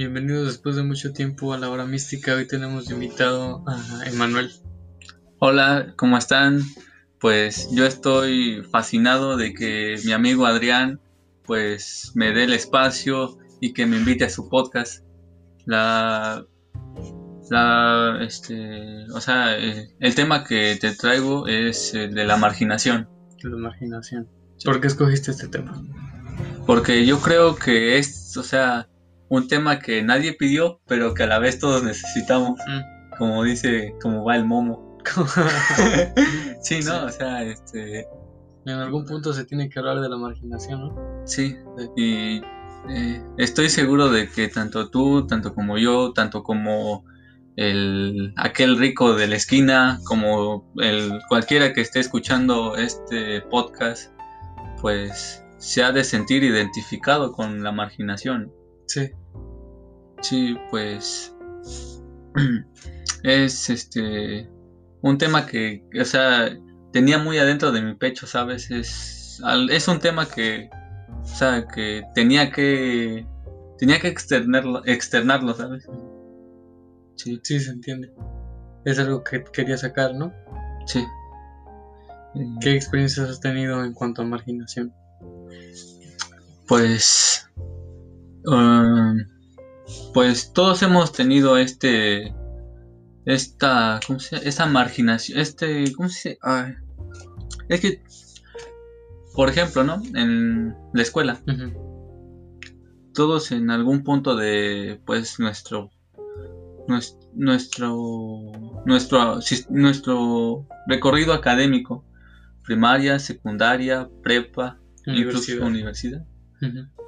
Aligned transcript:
Bienvenidos 0.00 0.46
después 0.46 0.76
de 0.76 0.82
mucho 0.82 1.12
tiempo 1.12 1.52
a 1.52 1.58
la 1.58 1.68
hora 1.68 1.84
mística. 1.84 2.34
Hoy 2.34 2.46
tenemos 2.46 2.90
invitado 2.90 3.62
a 3.68 4.08
Emanuel. 4.08 4.50
Hola, 5.40 5.92
¿cómo 5.94 6.16
están? 6.16 6.62
Pues 7.18 7.68
yo 7.70 7.84
estoy 7.84 8.62
fascinado 8.62 9.36
de 9.36 9.52
que 9.52 9.96
mi 10.06 10.12
amigo 10.12 10.46
Adrián 10.46 11.02
pues 11.44 12.12
me 12.14 12.32
dé 12.32 12.44
el 12.44 12.54
espacio 12.54 13.36
y 13.60 13.74
que 13.74 13.84
me 13.84 13.98
invite 13.98 14.24
a 14.24 14.30
su 14.30 14.48
podcast. 14.48 15.04
La 15.66 16.46
la 17.50 18.20
este, 18.22 19.04
o 19.12 19.20
sea, 19.20 19.58
eh, 19.58 19.90
el 20.00 20.14
tema 20.14 20.44
que 20.44 20.78
te 20.80 20.94
traigo 20.94 21.46
es 21.46 21.92
el 21.92 22.14
de 22.14 22.24
la 22.24 22.38
marginación. 22.38 23.06
La 23.42 23.56
marginación. 23.58 24.26
¿Por 24.64 24.80
qué 24.80 24.86
escogiste 24.86 25.32
este 25.32 25.48
tema? 25.48 25.78
Porque 26.64 27.04
yo 27.04 27.20
creo 27.20 27.54
que 27.54 27.98
es, 27.98 28.34
o 28.38 28.42
sea, 28.42 28.88
un 29.30 29.46
tema 29.46 29.78
que 29.78 30.02
nadie 30.02 30.34
pidió, 30.34 30.80
pero 30.86 31.14
que 31.14 31.22
a 31.22 31.26
la 31.26 31.38
vez 31.38 31.58
todos 31.58 31.82
necesitamos. 31.82 32.58
Mm. 32.66 33.16
Como 33.16 33.44
dice, 33.44 33.94
como 34.02 34.24
va 34.24 34.36
el 34.36 34.44
momo. 34.44 34.98
sí, 36.62 36.80
¿no? 36.84 37.04
O 37.04 37.08
sea, 37.08 37.42
este... 37.44 38.06
En 38.66 38.74
algún 38.74 39.06
punto 39.06 39.32
se 39.32 39.44
tiene 39.44 39.70
que 39.70 39.78
hablar 39.78 40.00
de 40.00 40.08
la 40.08 40.16
marginación, 40.16 40.80
¿no? 40.80 41.22
Sí, 41.24 41.56
y 41.96 42.42
eh, 42.88 43.24
estoy 43.38 43.70
seguro 43.70 44.10
de 44.10 44.28
que 44.28 44.48
tanto 44.48 44.90
tú, 44.90 45.26
tanto 45.26 45.54
como 45.54 45.78
yo, 45.78 46.12
tanto 46.12 46.42
como 46.42 47.04
el 47.56 48.32
aquel 48.36 48.78
rico 48.78 49.14
de 49.14 49.28
la 49.28 49.36
esquina, 49.36 50.00
como 50.04 50.70
el 50.78 51.20
cualquiera 51.28 51.72
que 51.72 51.80
esté 51.80 52.00
escuchando 52.00 52.76
este 52.76 53.40
podcast, 53.42 54.12
pues 54.80 55.44
se 55.58 55.82
ha 55.82 55.92
de 55.92 56.04
sentir 56.04 56.42
identificado 56.42 57.32
con 57.32 57.62
la 57.62 57.72
marginación. 57.72 58.52
Sí. 58.86 59.10
Sí, 60.22 60.56
pues 60.70 61.34
es 63.22 63.70
este 63.70 64.48
un 65.02 65.18
tema 65.18 65.46
que, 65.46 65.84
o 65.98 66.04
sea, 66.04 66.50
tenía 66.92 67.18
muy 67.18 67.38
adentro 67.38 67.72
de 67.72 67.82
mi 67.82 67.94
pecho, 67.94 68.26
¿sabes? 68.26 68.70
Es, 68.70 69.40
es 69.70 69.88
un 69.88 69.98
tema 69.98 70.28
que, 70.28 70.68
o 71.22 71.26
sea, 71.26 71.66
que 71.66 72.02
tenía 72.14 72.50
que, 72.50 73.26
tenía 73.78 73.98
que 73.98 74.08
externarlo, 74.08 74.84
externarlo, 74.84 75.54
¿sabes? 75.54 75.88
Sí. 77.16 77.40
Sí, 77.42 77.60
se 77.60 77.70
entiende. 77.70 78.12
Es 78.84 78.98
algo 78.98 79.22
que 79.24 79.44
quería 79.44 79.76
sacar, 79.76 80.14
¿no? 80.14 80.32
Sí. 80.86 81.04
¿Qué 82.60 82.74
experiencias 82.74 83.28
has 83.28 83.40
tenido 83.40 83.84
en 83.84 83.92
cuanto 83.92 84.22
a 84.22 84.24
marginación? 84.24 84.94
Pues, 86.68 87.48
um, 88.46 89.18
pues 90.12 90.52
todos 90.52 90.82
hemos 90.82 91.12
tenido 91.12 91.56
este, 91.56 92.34
esta, 93.24 94.00
¿cómo 94.06 94.18
se 94.18 94.36
llama? 94.36 94.48
Esa 94.48 94.66
marginación, 94.66 95.38
este, 95.38 95.92
¿cómo 95.92 96.08
se 96.08 96.30
dice? 96.30 96.38
es 97.68 97.80
que, 97.80 98.02
por 99.34 99.48
ejemplo, 99.48 99.84
¿no? 99.84 100.02
En 100.14 100.74
la 100.92 101.02
escuela, 101.02 101.40
todos 103.14 103.52
en 103.52 103.70
algún 103.70 104.02
punto 104.02 104.36
de, 104.36 105.00
pues, 105.04 105.38
nuestro, 105.38 105.90
nuestro, 107.34 108.52
nuestro, 108.84 109.40
nuestro 109.68 110.66
recorrido 110.86 111.32
académico, 111.32 112.04
primaria, 112.64 113.18
secundaria, 113.18 114.08
prepa, 114.22 114.78
incluso 115.06 115.64
universidad, 115.64 116.24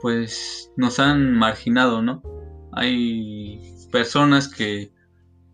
pues 0.01 0.71
nos 0.77 0.99
han 0.99 1.35
marginado, 1.35 2.03
¿no? 2.03 2.23
Hay 2.73 3.61
personas 3.91 4.49
que 4.49 4.93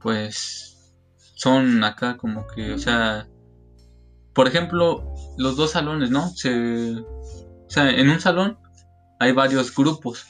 pues 0.01 0.95
son 1.35 1.83
acá 1.85 2.17
como 2.17 2.47
que, 2.47 2.73
o 2.73 2.79
sea, 2.79 3.29
por 4.35 4.47
ejemplo, 4.47 5.15
los 5.37 5.57
dos 5.57 5.73
salones, 5.73 6.11
¿no? 6.11 6.29
Se, 6.31 6.95
o 6.95 7.71
sea, 7.71 7.91
en 7.91 8.09
un 8.09 8.21
salón 8.21 8.59
hay 9.21 9.33
varios 9.33 9.75
grupos 9.75 10.25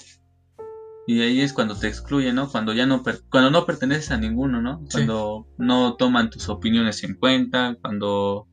y 1.07 1.23
ahí 1.23 1.41
es 1.41 1.55
cuando 1.55 1.75
te 1.75 1.89
excluyen, 1.89 2.35
¿no? 2.35 2.51
Cuando 2.51 2.75
ya 2.75 2.85
no 2.85 3.03
cuando 3.31 3.51
no 3.51 3.65
perteneces 3.65 4.11
a 4.11 4.19
ninguno, 4.19 4.61
¿no? 4.61 4.85
Cuando 4.93 5.47
no 5.57 5.97
toman 5.97 6.29
tus 6.29 6.51
opiniones 6.51 7.03
en 7.03 7.15
cuenta, 7.15 7.77
cuando 7.81 8.47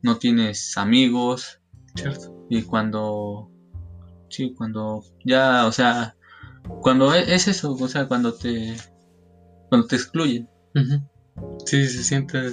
no 0.00 0.16
tienes 0.16 0.78
amigos, 0.78 1.60
Cierto. 1.94 2.46
y 2.48 2.62
cuando 2.62 3.50
sí, 4.30 4.54
cuando 4.56 5.04
ya, 5.26 5.66
o 5.66 5.72
sea, 5.72 6.16
cuando 6.80 7.14
e, 7.14 7.34
es 7.34 7.48
eso, 7.48 7.72
o 7.72 7.88
sea, 7.88 8.06
cuando 8.06 8.34
te 8.34 8.76
cuando 9.68 9.86
te 9.86 9.96
excluyen. 9.96 10.48
Sí, 11.64 11.86
se 11.86 12.02
siente, 12.02 12.50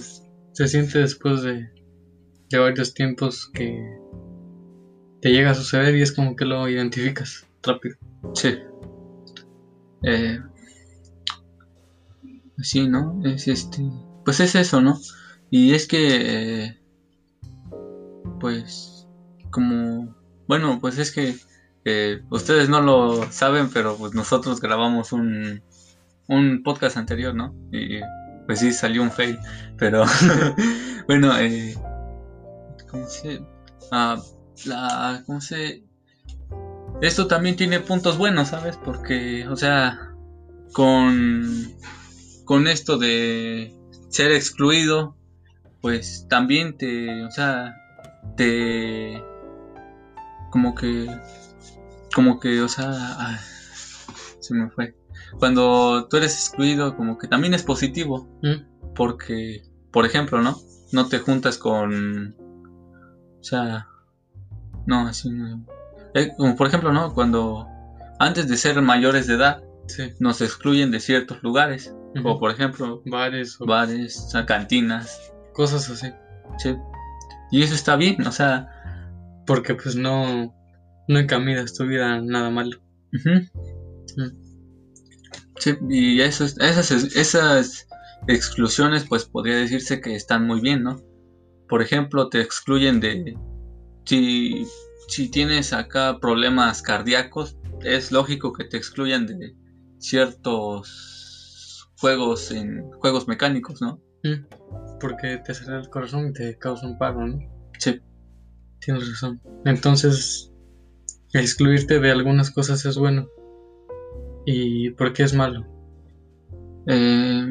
se 0.53 0.68
siente 0.68 1.00
después 1.00 1.42
de, 1.42 1.70
de 2.50 2.58
varios 2.58 2.94
tiempos 2.94 3.50
que 3.53 3.78
te 5.22 5.30
llega 5.31 5.52
a 5.52 5.56
suceder 5.56 5.96
y 5.96 6.02
es 6.02 6.12
como 6.12 6.36
que 6.36 6.46
lo 6.46 6.68
identificas 6.70 7.46
rápido. 7.62 7.97
Sí. 8.34 8.58
Eh, 10.03 10.40
sí, 12.59 12.88
¿no? 12.88 13.20
Es 13.26 13.47
este. 13.47 13.84
Pues 14.24 14.40
es 14.40 14.56
eso, 14.56 14.81
¿no? 14.81 14.97
Y 15.50 15.74
es 15.74 15.88
que. 15.88 16.64
Eh, 16.64 16.80
pues. 18.40 19.08
Como. 19.52 20.16
Bueno, 20.47 20.80
pues 20.80 20.97
es 20.97 21.12
que. 21.12 21.36
Ustedes 22.29 22.69
no 22.69 22.81
lo 22.81 23.31
saben, 23.31 23.69
pero 23.69 23.97
pues 23.97 24.13
nosotros 24.13 24.62
grabamos 24.62 25.12
un, 25.12 25.63
un 26.28 26.62
podcast 26.63 26.97
anterior, 26.97 27.34
¿no? 27.34 27.56
Y 27.72 28.00
pues 28.45 28.59
sí, 28.59 28.72
salió 28.73 29.01
un 29.01 29.12
fail. 29.12 29.40
Pero 29.78 30.06
bueno, 31.07 31.38
eh, 31.38 31.75
¿cómo 32.90 33.07
se.? 33.07 33.41
Ah, 33.91 34.22
la, 34.66 35.23
¿Cómo 35.25 35.41
se.? 35.41 35.84
Esto 37.01 37.28
también 37.28 37.56
tiene 37.56 37.79
puntos 37.79 38.17
buenos, 38.17 38.50
¿sabes? 38.50 38.78
Porque, 38.78 39.47
o 39.47 39.56
sea, 39.56 40.13
con, 40.73 41.73
con 42.46 42.67
esto 42.67 42.97
de 42.97 43.73
ser 44.09 44.31
excluido, 44.31 45.16
pues 45.81 46.28
también 46.29 46.78
te, 46.78 47.23
o 47.23 47.31
sea, 47.31 47.75
te, 48.35 49.23
como 50.51 50.75
que, 50.75 51.07
como 52.14 52.40
que, 52.40 52.62
o 52.62 52.68
sea, 52.68 53.40
se 54.40 54.53
me 54.53 54.70
fue 54.70 54.96
cuando 55.38 56.08
tú 56.09 56.18
eres 56.18 56.36
excluido, 56.36 56.96
como 56.96 57.18
que 57.18 57.28
también 57.28 57.53
es 57.53 57.64
positivo. 57.64 58.28
Mm. 58.42 58.94
Porque, 58.96 59.64
por 59.92 60.06
ejemplo, 60.06 60.42
¿no? 60.42 60.58
No 60.92 61.08
te 61.08 61.20
juntas 61.20 61.58
con. 61.58 62.36
O 63.40 63.44
sea. 63.44 63.88
No, 64.88 65.08
así 65.08 65.30
no. 65.30 65.66
Eh, 66.16 66.31
como 66.36 66.56
por 66.56 66.68
ejemplo, 66.68 66.92
¿no? 66.92 67.14
Cuando 67.14 67.68
antes 68.20 68.47
de 68.47 68.58
ser 68.58 68.81
mayores 68.81 69.28
de 69.28 69.36
edad, 69.36 69.64
nos 70.20 70.41
excluyen 70.41 70.91
de 70.91 71.00
ciertos 71.00 71.44
lugares. 71.44 71.94
Como 72.16 72.40
por 72.40 72.50
ejemplo, 72.50 73.03
bares, 73.06 73.62
o... 73.62 73.66
bares, 73.68 74.34
cantinas. 74.47 75.31
Cosas 75.53 75.90
así. 75.90 76.12
Sí. 76.58 76.76
Y 77.52 77.62
eso 77.62 77.76
está 77.76 77.96
bien, 77.96 78.26
o 78.26 78.31
sea. 78.31 78.68
Porque 79.46 79.76
pues 79.76 79.96
no. 79.96 80.56
No 81.09 81.18
encaminas 81.18 81.74
tu 81.74 81.86
vida 81.88 82.22
nada 82.22 82.52
malo. 82.52 82.78
Sí, 85.58 85.72
y 85.90 86.22
esas, 86.22 86.56
esas 86.59 87.88
exclusiones, 88.28 89.06
pues 89.09 89.25
podría 89.25 89.58
decirse 89.58 90.02
que 90.02 90.16
están 90.16 90.46
muy 90.46 90.62
bien, 90.62 90.84
¿no? 90.84 91.02
Por 91.68 91.81
ejemplo, 91.81 92.30
te 92.30 92.40
excluyen 92.40 93.00
de. 93.00 93.36
Si, 94.06 94.68
si 95.08 95.29
tienes 95.29 95.73
acá 95.73 96.20
problemas 96.20 96.84
cardíacos, 96.84 97.58
es 97.82 98.12
lógico 98.12 98.53
que 98.53 98.66
te 98.66 98.78
excluyan 98.78 99.26
de 99.26 99.55
ciertos 99.97 101.90
juegos 101.97 102.52
en 102.52 102.91
juegos 102.91 103.28
mecánicos, 103.28 103.82
¿no? 103.82 104.00
Mm, 104.23 104.46
porque 105.00 105.38
te 105.44 105.53
acelera 105.53 105.79
el 105.79 105.90
corazón 105.90 106.28
y 106.28 106.34
te 106.34 106.55
causa 106.59 106.85
un 106.85 107.00
paro, 107.00 107.26
¿no? 107.26 107.40
Sí. 107.79 108.00
Tienes 108.79 109.09
razón. 109.09 109.41
Entonces, 109.66 110.48
excluirte 111.34 111.99
de 111.99 112.11
algunas 112.11 112.52
cosas 112.52 112.85
es 112.85 112.97
bueno. 112.97 113.28
¿Y 114.46 114.91
por 114.91 115.14
qué 115.14 115.23
es 115.23 115.34
malo? 115.34 115.66
Eh, 116.87 117.46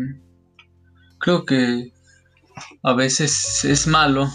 creo 1.18 1.44
que 1.44 1.92
a 2.82 2.94
veces 2.94 3.64
es 3.64 3.86
malo 3.86 4.28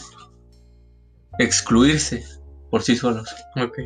excluirse 1.40 2.24
por 2.70 2.84
sí 2.84 2.96
solos. 2.96 3.30
Ok. 3.56 3.80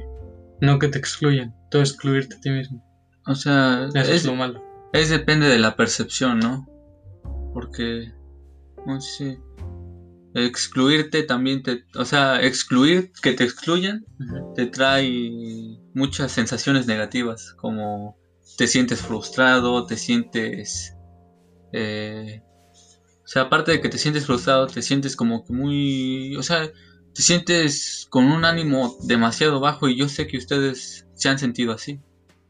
No 0.62 0.80
que 0.80 0.88
te 0.88 0.98
excluyan, 0.98 1.56
tú 1.69 1.80
excluirte 1.80 2.36
a 2.36 2.39
ti 2.39 2.50
mismo. 2.50 2.83
O 3.25 3.36
sea, 3.36 3.89
Eso 3.94 4.12
es, 4.12 4.25
lo 4.25 4.36
malo. 4.36 4.63
Es 4.94 5.09
depende 5.09 5.48
de 5.48 5.59
la 5.59 5.75
percepción, 5.75 6.39
¿no? 6.39 6.68
Porque, 7.54 8.12
no 8.86 9.01
sé, 9.01 9.39
excluirte 10.33 11.24
también 11.24 11.63
te, 11.63 11.83
o 11.95 12.06
sea, 12.06 12.41
excluir, 12.41 13.12
que 13.21 13.33
te 13.33 13.44
excluyan, 13.44 14.06
te 14.56 14.68
trae 14.68 15.79
muchas 15.94 16.31
sensaciones 16.31 16.88
negativas, 16.88 17.53
como 17.53 18.18
te 18.57 18.68
sientes 18.68 19.01
frustrado, 19.01 19.85
te 19.85 19.97
sientes... 19.97 20.95
eh, 21.74 22.41
o 23.24 23.29
sea, 23.29 23.44
aparte 23.44 23.71
de 23.71 23.81
que 23.81 23.89
te 23.89 23.97
sientes 23.97 24.25
frustrado, 24.25 24.68
te 24.68 24.81
sientes 24.81 25.15
como 25.18 25.44
que 25.44 25.51
muy... 25.51 26.38
O 26.38 26.44
sea, 26.44 26.71
te 27.13 27.21
sientes 27.21 28.07
con 28.09 28.25
un 28.25 28.45
ánimo 28.45 28.95
demasiado 29.03 29.59
bajo 29.59 29.89
y 29.89 29.97
yo 29.97 30.07
sé 30.07 30.27
que 30.27 30.38
ustedes 30.38 31.06
se 31.13 31.27
han 31.27 31.38
sentido 31.38 31.73
así. 31.73 32.00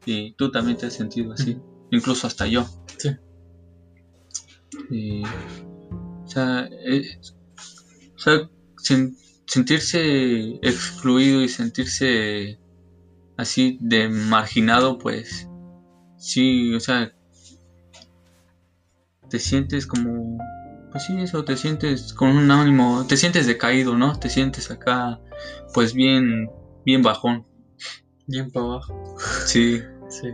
Y 0.06 0.34
tú 0.34 0.52
también 0.52 0.76
te 0.76 0.86
has 0.86 0.94
sentido 0.94 1.32
así. 1.32 1.58
Incluso 1.90 2.28
hasta 2.28 2.46
yo. 2.46 2.64
Sí. 2.96 3.10
Y, 4.90 5.24
o 5.24 6.28
sea, 6.28 6.68
eh, 6.86 7.18
o 8.18 8.20
sea, 8.20 8.40
sen- 8.82 9.16
sentirse 9.46 10.58
excluido 10.62 11.42
y 11.42 11.48
sentirse 11.48 12.58
así 13.36 13.78
de 13.80 14.08
marginado, 14.08 14.98
pues 14.98 15.46
sí, 16.18 16.74
o 16.74 16.80
sea, 16.80 17.10
te 19.30 19.38
sientes 19.38 19.86
como, 19.86 20.38
pues 20.90 21.04
sí, 21.04 21.16
eso, 21.18 21.44
te 21.44 21.56
sientes 21.56 22.12
con 22.12 22.30
un 22.30 22.50
ánimo, 22.50 23.04
te 23.06 23.16
sientes 23.16 23.46
decaído, 23.46 23.96
¿no? 23.96 24.18
Te 24.18 24.28
sientes 24.30 24.70
acá, 24.70 25.20
pues 25.74 25.92
bien, 25.92 26.48
bien 26.84 27.02
bajón. 27.02 27.46
Bien 28.26 28.50
para 28.50 28.66
abajo. 28.66 29.16
Sí, 29.46 29.80
Sí. 30.10 30.28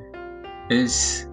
es, 0.70 1.28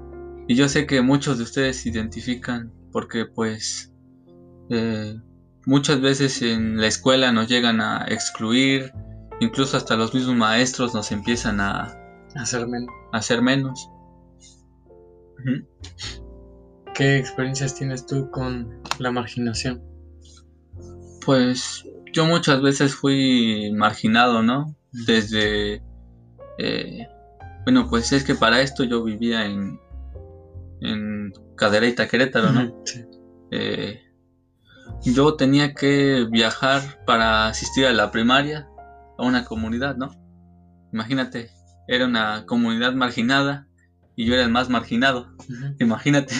y 0.47 0.55
yo 0.55 0.67
sé 0.67 0.85
que 0.87 1.01
muchos 1.01 1.37
de 1.37 1.43
ustedes 1.43 1.77
se 1.81 1.89
identifican 1.89 2.71
porque 2.91 3.25
pues 3.25 3.91
eh, 4.69 5.15
muchas 5.65 6.01
veces 6.01 6.41
en 6.41 6.79
la 6.79 6.87
escuela 6.87 7.31
nos 7.31 7.47
llegan 7.47 7.81
a 7.81 8.05
excluir, 8.07 8.91
incluso 9.39 9.77
hasta 9.77 9.95
los 9.95 10.13
mismos 10.13 10.35
maestros 10.35 10.93
nos 10.93 11.11
empiezan 11.11 11.59
a, 11.59 11.97
Hacer 12.35 12.67
menos. 12.67 12.89
a 13.11 13.17
hacer 13.17 13.41
menos. 13.41 13.89
¿Qué 16.93 17.17
experiencias 17.17 17.75
tienes 17.75 18.05
tú 18.05 18.29
con 18.31 18.81
la 18.99 19.11
marginación? 19.11 19.81
Pues 21.25 21.85
yo 22.13 22.25
muchas 22.25 22.61
veces 22.61 22.93
fui 22.95 23.71
marginado, 23.75 24.43
¿no? 24.43 24.75
Desde, 25.07 25.81
eh, 26.57 27.07
bueno, 27.63 27.87
pues 27.89 28.11
es 28.11 28.23
que 28.23 28.35
para 28.35 28.61
esto 28.61 28.83
yo 28.83 29.03
vivía 29.03 29.45
en, 29.45 29.79
en 30.81 31.33
Cadereyta, 31.55 32.07
Querétaro, 32.07 32.51
¿no? 32.51 32.81
Sí. 32.85 33.05
Eh, 33.51 34.10
yo 35.03 35.35
tenía 35.35 35.73
que 35.73 36.27
viajar 36.29 36.81
para 37.05 37.47
asistir 37.47 37.85
a 37.85 37.93
la 37.93 38.11
primaria 38.11 38.67
a 39.17 39.25
una 39.25 39.45
comunidad, 39.45 39.95
¿no? 39.95 40.11
Imagínate, 40.93 41.49
era 41.87 42.05
una 42.05 42.45
comunidad 42.45 42.93
marginada 42.93 43.67
y 44.15 44.25
yo 44.25 44.33
era 44.33 44.43
el 44.43 44.51
más 44.51 44.69
marginado. 44.69 45.35
Imagínate, 45.79 46.35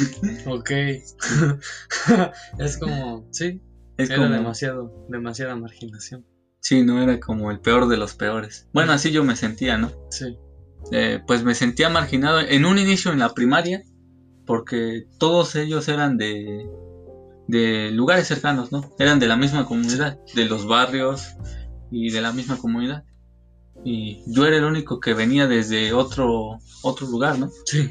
Ok. 0.46 0.72
es 2.60 2.78
como, 2.78 3.28
sí, 3.32 3.62
es 3.98 4.10
era 4.10 4.20
como, 4.24 4.34
demasiado, 4.34 5.06
demasiada 5.10 5.56
marginación. 5.56 6.26
sí, 6.60 6.84
no 6.84 7.02
era 7.02 7.20
como 7.20 7.52
el 7.52 7.60
peor 7.60 7.88
de 7.88 7.98
los 7.98 8.14
peores. 8.14 8.68
Bueno, 8.74 8.92
así 8.94 9.12
yo 9.12 9.24
me 9.24 9.36
sentía, 9.36 9.78
¿no? 9.78 9.92
Sí. 10.10 10.38
Eh, 10.92 11.22
pues 11.26 11.44
me 11.44 11.56
sentía 11.56 11.90
marginado 11.90 12.40
en 12.40 12.66
un 12.66 12.78
inicio 12.80 13.12
en 13.12 13.20
la 13.20 13.34
primaria 13.34 13.84
porque 14.46 15.06
todos 15.20 15.56
ellos 15.56 15.88
eran 15.88 16.18
de 16.18 16.66
de 17.48 17.92
lugares 17.92 18.28
cercanos, 18.28 18.72
¿no? 18.72 18.94
Eran 19.00 19.20
de 19.20 19.28
la 19.28 19.36
misma 19.36 19.66
comunidad, 19.66 20.20
de 20.36 20.46
los 20.46 20.68
barrios 20.68 21.36
y 21.92 22.12
de 22.12 22.22
la 22.22 22.32
misma 22.32 22.58
comunidad. 22.58 23.04
Y 23.84 24.24
yo 24.28 24.46
era 24.46 24.58
el 24.58 24.64
único 24.64 25.00
que 25.00 25.14
venía 25.14 25.48
desde 25.48 25.94
otro 25.94 26.60
otro 26.84 27.08
lugar, 27.08 27.40
¿no? 27.40 27.50
Sí. 27.66 27.90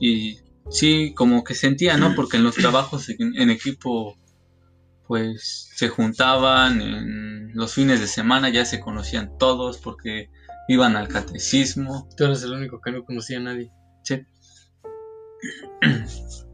Y 0.00 0.38
sí, 0.70 1.12
como 1.14 1.44
que 1.44 1.54
sentía, 1.54 1.96
¿no? 1.96 2.14
Porque 2.14 2.36
en 2.36 2.44
los 2.44 2.54
trabajos 2.54 3.08
en, 3.08 3.36
en 3.36 3.50
equipo 3.50 4.16
pues 5.06 5.70
se 5.74 5.88
juntaban 5.88 6.80
en 6.80 7.54
los 7.54 7.74
fines 7.74 8.00
de 8.00 8.08
semana, 8.08 8.48
ya 8.48 8.64
se 8.64 8.80
conocían 8.80 9.38
todos 9.38 9.78
porque 9.78 10.30
iban 10.68 10.96
al 10.96 11.08
catecismo. 11.08 12.08
Tú 12.16 12.24
eres 12.24 12.42
el 12.42 12.52
único 12.52 12.80
que 12.80 12.90
no 12.90 13.04
conocía 13.04 13.38
a 13.38 13.42
nadie. 13.42 13.70
Sí. 14.02 14.26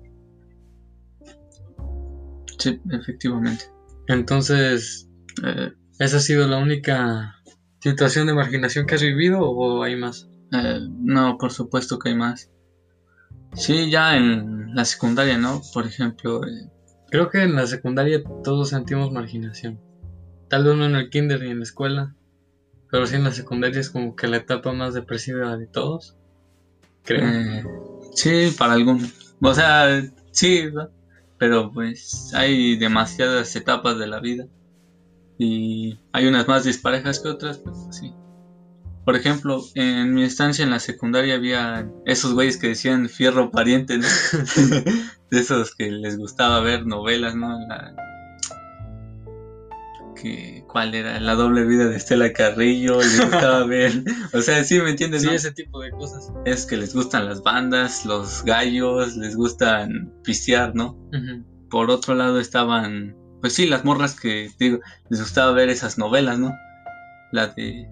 Sí, 2.63 2.81
efectivamente. 2.91 3.65
Entonces, 4.07 5.09
Eh, 5.43 5.71
¿esa 5.99 6.19
ha 6.19 6.21
sido 6.21 6.47
la 6.47 6.59
única 6.59 7.35
situación 7.81 8.27
de 8.27 8.35
marginación 8.35 8.85
que 8.87 8.97
has 8.97 9.03
vivido 9.03 9.41
o 9.41 9.83
hay 9.83 9.97
más? 9.97 10.29
eh, 10.53 10.79
no, 11.01 11.39
por 11.39 11.51
supuesto 11.53 11.99
que 11.99 12.11
hay 12.11 12.15
más. 12.15 12.51
Sí, 13.55 13.91
ya 13.91 14.17
en 14.17 14.75
la 14.75 14.85
secundaria, 14.85 15.39
¿no? 15.39 15.61
Por 15.73 15.87
ejemplo, 15.87 16.45
eh, 16.47 16.69
Creo 17.11 17.29
que 17.29 17.43
en 17.43 17.55
la 17.57 17.67
secundaria 17.67 18.23
todos 18.45 18.69
sentimos 18.71 19.11
marginación. 19.11 19.81
Tal 20.49 20.65
vez 20.65 20.75
no 20.77 20.85
en 20.85 20.95
el 20.97 21.09
kinder 21.11 21.41
ni 21.41 21.51
en 21.51 21.59
la 21.59 21.65
escuela, 21.65 22.15
pero 22.91 23.07
sí 23.07 23.17
en 23.17 23.25
la 23.25 23.33
secundaria 23.33 23.81
es 23.81 23.91
como 23.91 24.15
que 24.15 24.29
la 24.29 24.37
etapa 24.39 24.73
más 24.73 24.95
depresiva 24.95 25.57
de 25.57 25.67
todos. 25.67 26.15
Creo. 27.05 27.27
eh, 27.27 27.65
sí, 28.15 28.55
para 28.59 28.75
algunos. 28.75 29.35
O 29.41 29.55
sea, 29.55 30.03
sí. 30.31 30.69
Pero 31.43 31.73
pues 31.73 32.31
hay 32.35 32.77
demasiadas 32.77 33.57
etapas 33.57 33.99
de 33.99 34.07
la 34.07 34.21
vida. 34.21 34.47
Y 35.39 35.99
hay 36.13 36.29
unas 36.29 36.47
más 36.47 36.63
disparejas 36.63 37.19
que 37.19 37.31
otras, 37.31 37.59
pues 37.59 37.77
sí. 37.91 38.15
Por 39.05 39.17
ejemplo, 39.17 39.61
en 39.75 40.15
mi 40.15 40.23
estancia 40.23 40.63
en 40.63 40.71
la 40.71 40.79
secundaria 40.79 41.35
había 41.35 41.91
esos 42.07 42.35
güeyes 42.35 42.59
que 42.59 42.69
decían 42.69 43.09
fierro 43.09 43.51
pariente, 43.51 43.99
¿no? 43.99 44.07
de 45.33 45.41
esos 45.41 45.75
que 45.75 45.91
les 45.91 46.17
gustaba 46.17 46.61
ver 46.61 46.87
novelas, 46.87 47.35
¿no? 47.35 47.59
La... 47.67 47.93
Que, 50.23 50.65
¿Cuál 50.69 50.95
era? 50.95 51.19
La 51.19 51.35
doble 51.35 51.65
vida 51.65 51.87
de 51.89 51.97
Estela 51.97 52.33
Carrillo, 52.33 52.99
les 52.99 53.21
gustaba 53.21 53.65
ver. 53.67 54.05
O 54.33 54.41
sea, 54.41 54.63
sí, 54.63 54.79
¿me 54.81 54.91
entiendes? 54.91 55.23
sí, 55.23 55.27
no? 55.29 55.33
ese 55.35 55.51
tipo 55.53 55.81
de 55.81 55.91
cosas. 55.91 56.31
Es 56.45 56.65
que 56.65 56.77
les 56.77 56.95
gustan 56.95 57.27
las 57.27 57.43
bandas, 57.43 58.07
los 58.07 58.45
gallos, 58.45 59.17
les 59.17 59.35
gustan 59.37 60.13
pistear, 60.23 60.75
¿no? 60.75 60.97
Por 61.71 61.91
otro 61.91 62.15
lado 62.15 62.39
estaban, 62.39 63.17
pues 63.41 63.55
sí, 63.55 63.67
las 63.67 63.85
morras 63.85 64.19
que 64.21 64.51
digo, 64.59 64.79
les 65.11 65.21
gustaba 65.21 65.51
ver 65.53 65.71
esas 65.71 65.99
novelas, 65.99 66.39
¿no? 66.39 66.53
La 67.33 67.49
de 67.49 67.89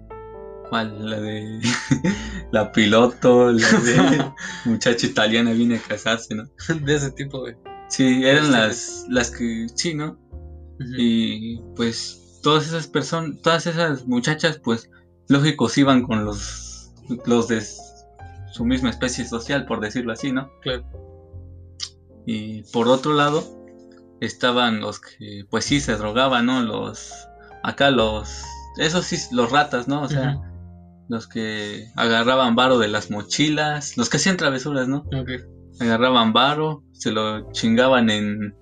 ¿cuál? 0.69 1.09
La 1.09 1.19
de 1.19 1.59
la 2.51 2.71
piloto, 2.71 3.51
la 3.51 3.67
de 3.79 4.25
muchacha 4.65 5.05
italiana 5.05 5.51
viene 5.51 5.75
a 5.77 5.81
casarse, 5.81 6.33
¿no? 6.35 6.45
De 6.81 6.95
ese 6.95 7.11
tipo 7.11 7.43
de. 7.45 7.57
Sí, 7.89 8.23
eran 8.23 8.45
Sí. 8.45 8.51
las 8.51 9.05
las 9.09 9.31
que 9.31 9.67
sí, 9.75 9.93
¿no? 9.95 10.17
Y 10.97 11.59
pues 11.75 12.20
todas 12.41 12.67
esas 12.67 12.87
personas, 12.87 13.41
todas 13.41 13.67
esas 13.67 14.07
muchachas, 14.07 14.59
pues 14.63 14.89
lógicos 15.27 15.77
iban 15.77 16.03
con 16.03 16.25
los 16.25 16.91
los 17.25 17.47
de 17.47 17.61
su 18.51 18.65
misma 18.65 18.89
especie 18.89 19.25
social, 19.25 19.65
por 19.65 19.79
decirlo 19.79 20.13
así, 20.13 20.31
¿no? 20.31 20.51
Claro. 20.61 20.85
Y 22.25 22.63
por 22.71 22.87
otro 22.87 23.13
lado, 23.13 23.43
estaban 24.19 24.79
los 24.79 24.99
que, 24.99 25.45
pues 25.49 25.65
sí, 25.65 25.79
se 25.79 25.95
drogaban, 25.95 26.45
¿no? 26.45 26.61
Los, 26.61 27.13
acá 27.63 27.91
los, 27.91 28.43
esos 28.77 29.05
sí, 29.05 29.17
los 29.31 29.51
ratas, 29.51 29.87
¿no? 29.87 30.03
O 30.03 30.07
sea, 30.07 30.39
los 31.09 31.27
que 31.27 31.87
agarraban 31.95 32.55
varo 32.55 32.77
de 32.77 32.87
las 32.87 33.09
mochilas, 33.09 33.97
los 33.97 34.09
que 34.09 34.17
hacían 34.17 34.37
travesuras, 34.37 34.87
¿no? 34.87 35.05
Agarraban 35.79 36.33
varo, 36.33 36.83
se 36.93 37.11
lo 37.11 37.51
chingaban 37.51 38.09
en, 38.09 38.55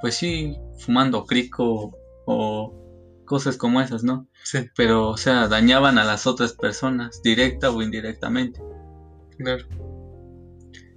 pues 0.00 0.14
sí, 0.14 0.56
fumando 0.78 1.26
crico 1.26 1.96
o 2.26 2.77
cosas 3.28 3.56
como 3.56 3.80
esas, 3.80 4.02
¿no? 4.02 4.26
Sí, 4.42 4.58
Pero, 4.74 5.10
o 5.10 5.16
sea, 5.16 5.46
dañaban 5.46 5.98
a 5.98 6.04
las 6.04 6.26
otras 6.26 6.54
personas, 6.54 7.22
directa 7.22 7.70
o 7.70 7.82
indirectamente. 7.82 8.60
claro. 9.38 9.64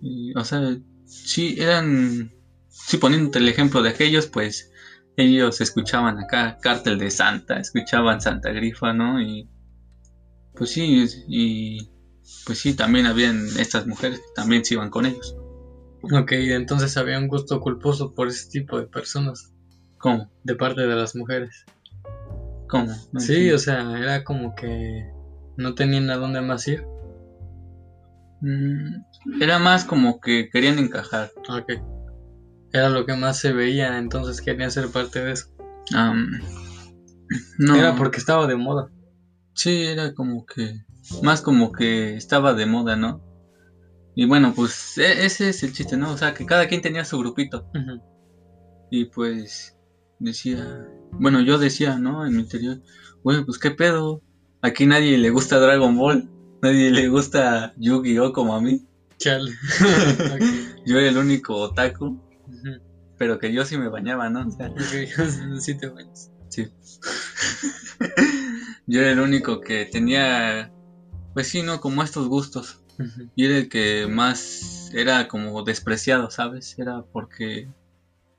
Y, 0.01 0.33
o 0.35 0.43
sea, 0.43 0.77
sí, 1.05 1.57
eran. 1.59 2.31
Sí, 2.69 2.97
poniéndote 2.97 3.37
el 3.37 3.49
ejemplo 3.49 3.83
de 3.83 3.89
aquellos, 3.89 4.25
pues 4.25 4.71
ellos 5.15 5.61
escuchaban 5.61 6.17
acá 6.17 6.57
Cártel 6.59 6.97
de 6.97 7.11
Santa, 7.11 7.59
escuchaban 7.59 8.19
Santa 8.19 8.49
Grifa, 8.51 8.93
¿no? 8.93 9.21
Y. 9.21 9.47
Pues 10.55 10.71
sí, 10.71 11.05
y. 11.27 11.91
Pues 12.45 12.59
sí, 12.59 12.73
también 12.73 13.05
habían 13.05 13.45
estas 13.59 13.85
mujeres 13.85 14.19
que 14.19 14.33
también 14.35 14.65
se 14.65 14.73
iban 14.73 14.89
con 14.89 15.05
ellos. 15.05 15.35
Ok, 16.03 16.31
entonces 16.31 16.97
había 16.97 17.19
un 17.19 17.27
gusto 17.27 17.59
culposo 17.59 18.15
por 18.15 18.27
ese 18.27 18.49
tipo 18.49 18.79
de 18.79 18.87
personas 18.87 19.53
¿Cómo? 19.99 20.31
de 20.43 20.55
parte 20.55 20.81
de 20.81 20.95
las 20.95 21.15
mujeres. 21.15 21.65
¿Cómo? 22.71 22.85
No 23.11 23.19
Sí, 23.19 23.33
entiendo. 23.33 23.55
o 23.55 23.59
sea, 23.59 23.99
era 23.99 24.23
como 24.23 24.55
que 24.55 25.11
no 25.57 25.75
tenían 25.75 26.09
a 26.09 26.15
dónde 26.17 26.41
más 26.41 26.67
ir. 26.67 26.83
Mm, 28.41 29.41
Era 29.41 29.59
más 29.59 29.85
como 29.85 30.19
que 30.19 30.49
querían 30.49 30.79
encajar. 30.79 31.31
Ok. 31.49 31.73
Era 32.73 32.89
lo 32.89 33.05
que 33.05 33.15
más 33.15 33.37
se 33.37 33.51
veía, 33.51 33.97
entonces 33.97 34.41
querían 34.41 34.71
ser 34.71 34.87
parte 34.87 35.23
de 35.23 35.33
eso. 35.33 35.47
Am, 35.93 36.31
no. 37.59 37.75
Era 37.75 37.95
porque 37.95 38.17
estaba 38.17 38.47
de 38.47 38.55
moda. 38.55 38.89
Sí, 39.53 39.83
era 39.83 40.13
como 40.13 40.45
que. 40.45 40.81
Más 41.21 41.41
como 41.41 41.71
que 41.73 42.15
estaba 42.15 42.53
de 42.53 42.65
moda, 42.65 42.95
¿no? 42.95 43.21
Y 44.15 44.25
bueno, 44.25 44.53
pues 44.55 44.97
e- 44.97 45.25
ese 45.25 45.49
es 45.49 45.63
el 45.63 45.73
chiste, 45.73 45.97
¿no? 45.97 46.11
O 46.13 46.17
sea, 46.17 46.33
que 46.33 46.45
cada 46.45 46.67
quien 46.67 46.81
tenía 46.81 47.03
su 47.05 47.19
grupito. 47.19 47.67
Y 48.89 49.05
pues 49.05 49.77
decía, 50.21 50.85
bueno, 51.13 51.41
yo 51.41 51.57
decía, 51.57 51.97
¿no? 51.97 52.25
En 52.25 52.35
mi 52.35 52.43
interior, 52.43 52.79
güey, 53.23 53.43
pues 53.43 53.57
qué 53.57 53.71
pedo. 53.71 54.21
Aquí 54.61 54.85
nadie 54.85 55.17
le 55.17 55.29
gusta 55.31 55.59
Dragon 55.59 55.97
Ball. 55.97 56.29
Nadie 56.61 56.91
le 56.91 57.07
gusta 57.09 57.73
Yu-Gi-Oh 57.77 58.31
como 58.33 58.55
a 58.55 58.61
mí. 58.61 58.85
Chale. 59.17 59.51
Yo 60.85 60.99
era 60.99 61.09
el 61.09 61.17
único 61.17 61.55
otaku, 61.55 62.19
pero 63.17 63.37
que 63.37 63.53
yo 63.53 63.65
sí 63.65 63.77
me 63.77 63.87
bañaba, 63.87 64.29
¿no? 64.29 64.47
O 64.47 64.51
sea, 64.51 64.67
Ok, 64.69 64.79
sí 65.59 65.77
te 65.77 65.87
bañas. 65.87 66.31
sí. 66.49 66.67
yo 68.87 68.99
era 68.99 69.11
el 69.11 69.19
único 69.19 69.61
que 69.61 69.85
tenía, 69.85 70.71
pues 71.33 71.47
sí, 71.47 71.61
¿no? 71.61 71.79
Como 71.79 72.03
estos 72.03 72.27
gustos. 72.27 72.79
Y 73.35 73.45
era 73.45 73.57
el 73.57 73.69
que 73.69 74.07
más 74.07 74.91
era 74.93 75.27
como 75.27 75.63
despreciado, 75.63 76.29
¿sabes? 76.29 76.77
Era 76.77 77.03
porque, 77.11 77.67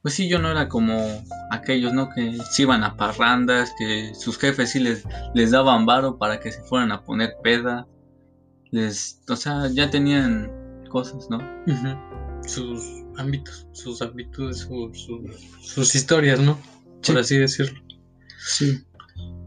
pues 0.02 0.14
sí, 0.14 0.28
yo 0.28 0.38
no 0.38 0.50
era 0.50 0.68
como 0.68 1.24
aquellos, 1.50 1.92
¿no? 1.92 2.08
Que 2.10 2.36
se 2.50 2.62
iban 2.62 2.82
a 2.84 2.96
parrandas, 2.96 3.72
que 3.78 4.12
sus 4.14 4.36
jefes 4.38 4.70
sí 4.72 4.80
les, 4.80 5.04
les 5.34 5.50
daban 5.52 5.86
varo 5.86 6.18
para 6.18 6.40
que 6.40 6.50
se 6.52 6.62
fueran 6.62 6.92
a 6.92 7.02
poner 7.04 7.34
peda. 7.42 7.86
Les, 8.70 9.20
o 9.28 9.36
sea, 9.36 9.68
ya 9.72 9.90
tenían 9.90 10.50
cosas, 10.90 11.28
¿no? 11.30 11.38
Sus 12.46 12.82
ámbitos, 13.16 13.66
sus 13.72 14.02
habitudes, 14.02 14.58
su- 14.60 14.90
su- 14.94 15.28
sus 15.60 15.94
historias, 15.94 16.40
¿no? 16.40 16.58
Sí. 17.02 17.12
Por 17.12 17.20
así 17.20 17.38
decirlo. 17.38 17.80
Sí. 18.38 18.82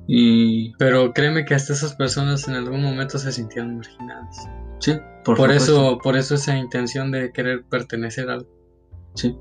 Y 0.08 0.74
Pero 0.78 1.14
créeme 1.14 1.46
que 1.46 1.56
hasta 1.56 1.74
esas 1.74 1.96
personas 1.96 2.48
en 2.48 2.54
algún 2.54 2.82
momento 2.84 3.18
se 3.18 3.32
sintieron 3.32 3.78
marginadas. 3.78 4.48
sí, 4.80 4.94
por, 5.24 5.36
Por, 5.36 5.52
eso, 5.52 5.98
por 6.04 6.16
eso 6.16 6.36
esa 6.36 6.56
intención 6.56 7.12
de 7.12 7.32
querer 7.34 7.64
pertenecer 7.66 8.30
a 8.30 8.34
algo. 8.34 8.48
Sí, 9.16 9.36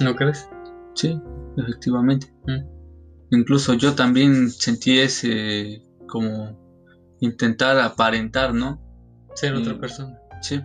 ¿No 0.00 0.14
crees? 0.14 0.48
sí, 0.94 1.20
efectivamente. 1.56 2.32
Mm. 2.46 2.74
Incluso 3.30 3.74
yo 3.74 3.94
también 3.94 4.50
sentí 4.50 4.98
ese 4.98 5.82
como 6.06 6.58
intentar 7.20 7.78
aparentar, 7.80 8.54
¿no? 8.54 8.80
Ser 9.34 9.54
otra 9.54 9.78
persona. 9.78 10.18
Sí. 10.40 10.60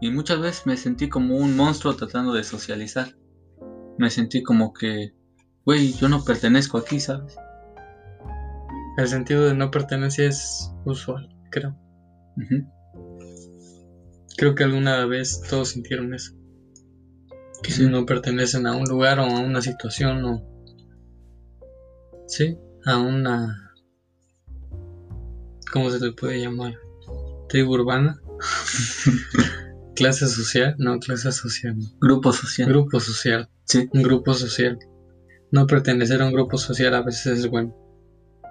Y 0.00 0.10
muchas 0.10 0.40
veces 0.40 0.66
me 0.66 0.76
sentí 0.76 1.08
como 1.08 1.36
un 1.36 1.56
monstruo 1.56 1.96
tratando 1.96 2.32
de 2.32 2.44
socializar. 2.44 3.14
Me 3.98 4.10
sentí 4.10 4.42
como 4.42 4.72
que, 4.72 5.14
güey, 5.64 5.92
yo 5.94 6.08
no 6.08 6.22
pertenezco 6.22 6.78
aquí, 6.78 7.00
¿sabes? 7.00 7.36
El 8.96 9.08
sentido 9.08 9.44
de 9.44 9.54
no 9.54 9.70
pertenencia 9.70 10.26
es 10.26 10.72
usual, 10.84 11.28
creo. 11.50 11.76
Creo 14.36 14.54
que 14.54 14.64
alguna 14.64 15.04
vez 15.06 15.40
todos 15.48 15.70
sintieron 15.70 16.14
eso. 16.14 16.37
Que 17.62 17.72
Sí. 17.72 17.86
no 17.86 18.06
pertenecen 18.06 18.66
a 18.66 18.74
un 18.76 18.84
lugar 18.84 19.18
o 19.18 19.24
a 19.24 19.40
una 19.40 19.60
situación 19.60 20.24
o... 20.24 20.44
Sí, 22.26 22.56
a 22.84 22.98
una... 22.98 23.74
¿Cómo 25.72 25.90
se 25.90 25.98
le 26.00 26.12
puede 26.12 26.40
llamar? 26.40 26.74
Tribu 27.48 27.74
urbana. 27.74 28.20
clase 29.96 30.26
social, 30.28 30.74
no, 30.78 30.98
clase 31.00 31.32
social. 31.32 31.76
no. 31.76 31.84
Grupo 32.00 32.32
social. 32.32 32.68
Grupo 32.68 33.00
social, 33.00 33.48
Sí. 33.64 33.88
un 33.92 34.02
grupo 34.02 34.32
social. 34.34 34.78
No 35.50 35.66
pertenecer 35.66 36.22
a 36.22 36.26
un 36.26 36.32
grupo 36.32 36.56
social 36.58 36.94
a 36.94 37.02
veces 37.02 37.38
es 37.40 37.50
bueno. 37.50 37.74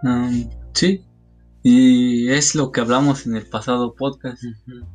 Um, 0.04 0.50
sí. 0.74 1.04
Y 1.64 2.30
es 2.30 2.56
lo 2.56 2.72
que 2.72 2.82
hablamos 2.82 3.26
en 3.26 3.36
el 3.36 3.46
pasado 3.46 3.94
podcast, 3.96 4.42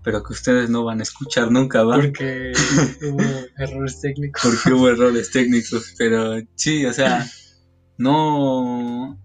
pero 0.02 0.22
que 0.22 0.32
ustedes 0.32 0.70
no 0.70 0.84
van 0.84 1.00
a 1.00 1.02
escuchar 1.02 1.50
nunca, 1.50 1.82
¿va? 1.82 1.96
Porque 1.96 2.52
hubo 3.02 3.22
errores 3.58 4.00
técnicos. 4.00 4.42
porque 4.42 4.72
hubo 4.72 4.88
errores 4.88 5.30
técnicos, 5.32 5.94
pero 5.98 6.36
sí, 6.54 6.86
o 6.86 6.92
sea, 6.92 7.26
no, 7.98 9.20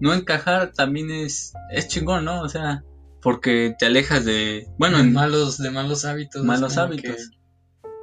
no 0.00 0.14
encajar 0.14 0.72
también 0.72 1.10
es, 1.10 1.52
es 1.72 1.88
chingón, 1.88 2.24
¿no? 2.24 2.42
O 2.42 2.48
sea, 2.48 2.84
porque 3.22 3.74
te 3.78 3.86
alejas 3.86 4.24
de, 4.24 4.66
bueno, 4.78 4.98
de 4.98 5.04
en- 5.04 5.12
malos, 5.12 5.58
de 5.58 5.70
malos 5.70 6.04
hábitos. 6.04 6.44
Malos 6.44 6.76
hábitos. 6.76 7.30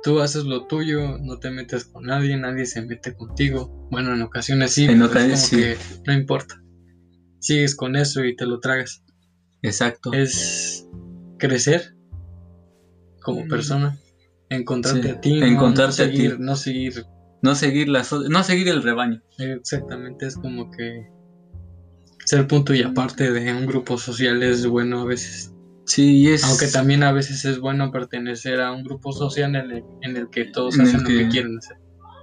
Tú 0.03 0.19
haces 0.21 0.43
lo 0.43 0.67
tuyo, 0.67 1.17
no 1.19 1.39
te 1.39 1.49
metes 1.49 1.85
con 1.85 2.03
nadie, 2.05 2.37
nadie 2.37 2.65
se 2.67 2.81
mete 2.83 3.15
contigo. 3.15 3.87
Bueno, 3.89 4.13
en 4.13 4.21
ocasiones 4.21 4.71
sí, 4.73 4.83
En 4.85 4.99
pero 4.99 5.05
es 5.05 5.09
ocasiones 5.11 5.49
como 5.49 5.61
sí. 5.61 5.67
que 5.67 5.77
no 6.05 6.13
importa. 6.13 6.61
Sigues 7.39 7.75
con 7.75 7.95
eso 7.95 8.23
y 8.25 8.35
te 8.35 8.45
lo 8.45 8.59
tragas. 8.59 9.03
exacto, 9.61 10.13
Es 10.13 10.87
crecer 11.37 11.93
como 13.21 13.45
Mm. 13.45 13.49
persona, 13.49 13.97
encontrarte 14.49 15.01
Sí, 15.01 15.09
a 15.09 15.21
ti, 15.21 15.39
no- 15.41 15.47
encontrarte 15.47 16.03
no, 16.03 16.07
a 16.07 16.11
ti. 16.11 16.17
seguir, 16.17 16.39
no 16.39 16.55
seguir 16.55 17.05
no 17.41 17.53
seguir 17.53 17.89
las, 17.89 18.11
no 18.11 18.43
seguir 18.43 18.67
el 18.69 18.81
rebaño, 18.81 19.21
exactamente, 19.37 20.25
es 20.25 20.35
como 20.35 20.71
que 20.71 21.07
ser 22.25 22.47
punto 22.47 22.73
y 22.73 22.81
aparte 22.81 23.31
de 23.31 23.53
un 23.53 23.67
grupo 23.67 23.97
social 23.99 24.41
es 24.41 24.65
bueno 24.65 25.01
a 25.01 25.05
veces. 25.05 25.51
sí, 25.85 26.21
y 26.21 26.27
es, 26.29 26.43
Aunque 26.43 26.67
también 26.67 27.03
a 27.03 27.11
veces 27.11 27.45
es 27.45 27.59
bueno 27.59 27.91
pertenecer 27.91 28.61
a 28.61 28.71
un 28.71 28.83
grupo 28.83 29.11
social 29.11 29.55
en 29.55 29.71
el, 29.71 29.83
en 30.01 30.17
el 30.17 30.29
que 30.31 30.45
todos 30.45 30.75
En 30.75 30.81
el 30.81 30.87
hacen 30.87 31.03
lo 31.03 31.09
que 31.09 31.27
quieren 31.29 31.57
hacer. 31.57 31.77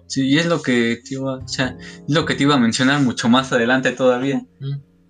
sí, 0.08 0.26
y 0.28 0.38
es 0.38 0.46
lo 0.46 0.60
que 0.60 0.98
te 1.04 1.14
iba, 1.14 1.36
o 1.38 1.46
sea, 1.48 1.76
es 1.80 2.02
lo 2.08 2.24
que 2.26 2.34
te 2.34 2.42
iba 2.42 2.54
a 2.56 2.58
mencionar 2.58 3.00
mucho 3.00 3.28
más 3.28 3.52
adelante 3.52 3.92
todavía. 3.92 4.42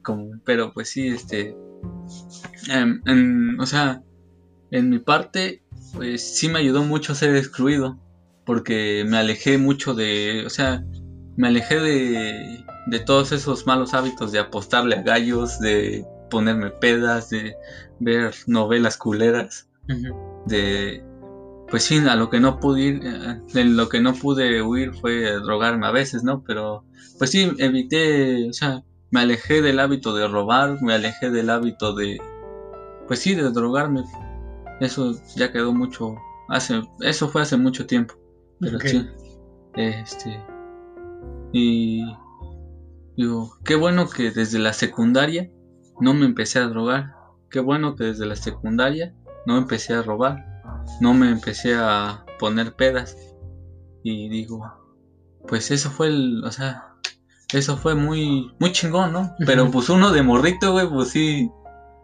Como, 0.02 0.40
pero 0.44 0.72
pues 0.72 0.90
sí, 0.90 1.08
este, 1.08 1.56
em, 2.68 3.00
en- 3.06 3.60
o 3.60 3.66
sea, 3.66 4.02
en 4.70 4.90
mi 4.90 4.98
parte, 4.98 5.62
pues 5.94 6.36
sí 6.36 6.48
me 6.48 6.58
ayudó 6.60 6.82
mucho 6.84 7.14
ser 7.14 7.36
excluido, 7.36 7.98
porque 8.44 9.04
me 9.06 9.18
alejé 9.18 9.58
mucho 9.58 9.94
de, 9.94 10.44
o 10.46 10.50
sea, 10.50 10.84
me 11.36 11.48
alejé 11.48 11.76
de, 11.80 12.64
de 12.86 12.98
todos 13.00 13.32
esos 13.32 13.66
malos 13.66 13.94
hábitos 13.94 14.32
de 14.32 14.38
apostarle 14.40 14.96
a 14.96 15.02
gallos, 15.02 15.58
de 15.60 16.04
ponerme 16.30 16.70
pedas, 16.70 17.30
de 17.30 17.54
ver 18.00 18.34
novelas 18.46 18.96
culeras, 18.96 19.68
de, 20.46 21.04
pues 21.68 21.82
sí, 21.84 21.98
a 21.98 22.16
lo 22.16 22.30
que 22.30 22.40
no 22.40 22.58
pude 22.58 22.80
ir, 22.82 23.00
eh, 23.04 23.40
de 23.52 23.64
lo 23.64 23.88
que 23.88 24.00
no 24.00 24.14
pude 24.14 24.62
huir 24.62 24.92
fue 24.94 25.22
drogarme 25.40 25.86
a 25.86 25.90
veces, 25.90 26.22
¿no? 26.24 26.42
Pero, 26.46 26.84
pues 27.18 27.30
sí, 27.30 27.50
evité, 27.58 28.48
o 28.48 28.52
sea, 28.52 28.82
me 29.12 29.20
alejé 29.20 29.62
del 29.62 29.78
hábito 29.78 30.14
de 30.14 30.26
robar, 30.26 30.82
me 30.82 30.94
alejé 30.94 31.30
del 31.30 31.50
hábito 31.50 31.94
de, 31.94 32.18
pues 33.06 33.20
sí, 33.20 33.34
de 33.34 33.50
drogarme. 33.50 34.02
Eso 34.80 35.14
ya 35.36 35.52
quedó 35.52 35.72
mucho, 35.72 36.16
hace, 36.48 36.82
eso 37.00 37.28
fue 37.28 37.42
hace 37.42 37.56
mucho 37.56 37.86
tiempo, 37.86 38.14
pero 38.58 38.80
sí, 38.80 39.06
este, 39.76 40.40
y 41.52 42.04
digo, 43.16 43.56
qué 43.64 43.76
bueno 43.76 44.08
que 44.08 44.30
desde 44.30 44.58
la 44.58 44.72
secundaria 44.72 45.50
no 46.00 46.14
me 46.14 46.24
empecé 46.24 46.58
a 46.58 46.66
drogar, 46.66 47.14
qué 47.50 47.60
bueno 47.60 47.94
que 47.94 48.04
desde 48.04 48.26
la 48.26 48.34
secundaria 48.34 49.14
no 49.46 49.58
empecé 49.58 49.92
a 49.92 50.02
robar, 50.02 50.62
no 51.00 51.12
me 51.12 51.30
empecé 51.30 51.74
a 51.76 52.24
poner 52.38 52.74
pedas. 52.74 53.16
Y 54.02 54.28
digo, 54.30 54.64
pues 55.46 55.70
eso 55.70 55.90
fue 55.90 56.08
el, 56.08 56.42
o 56.44 56.50
sea, 56.50 56.91
eso 57.52 57.76
fue 57.76 57.94
muy, 57.94 58.50
muy 58.58 58.72
chingón, 58.72 59.12
¿no? 59.12 59.34
Pero 59.46 59.70
pues 59.70 59.88
uno 59.88 60.10
de 60.12 60.22
morrito, 60.22 60.72
güey, 60.72 60.88
pues 60.88 61.10
sí, 61.10 61.48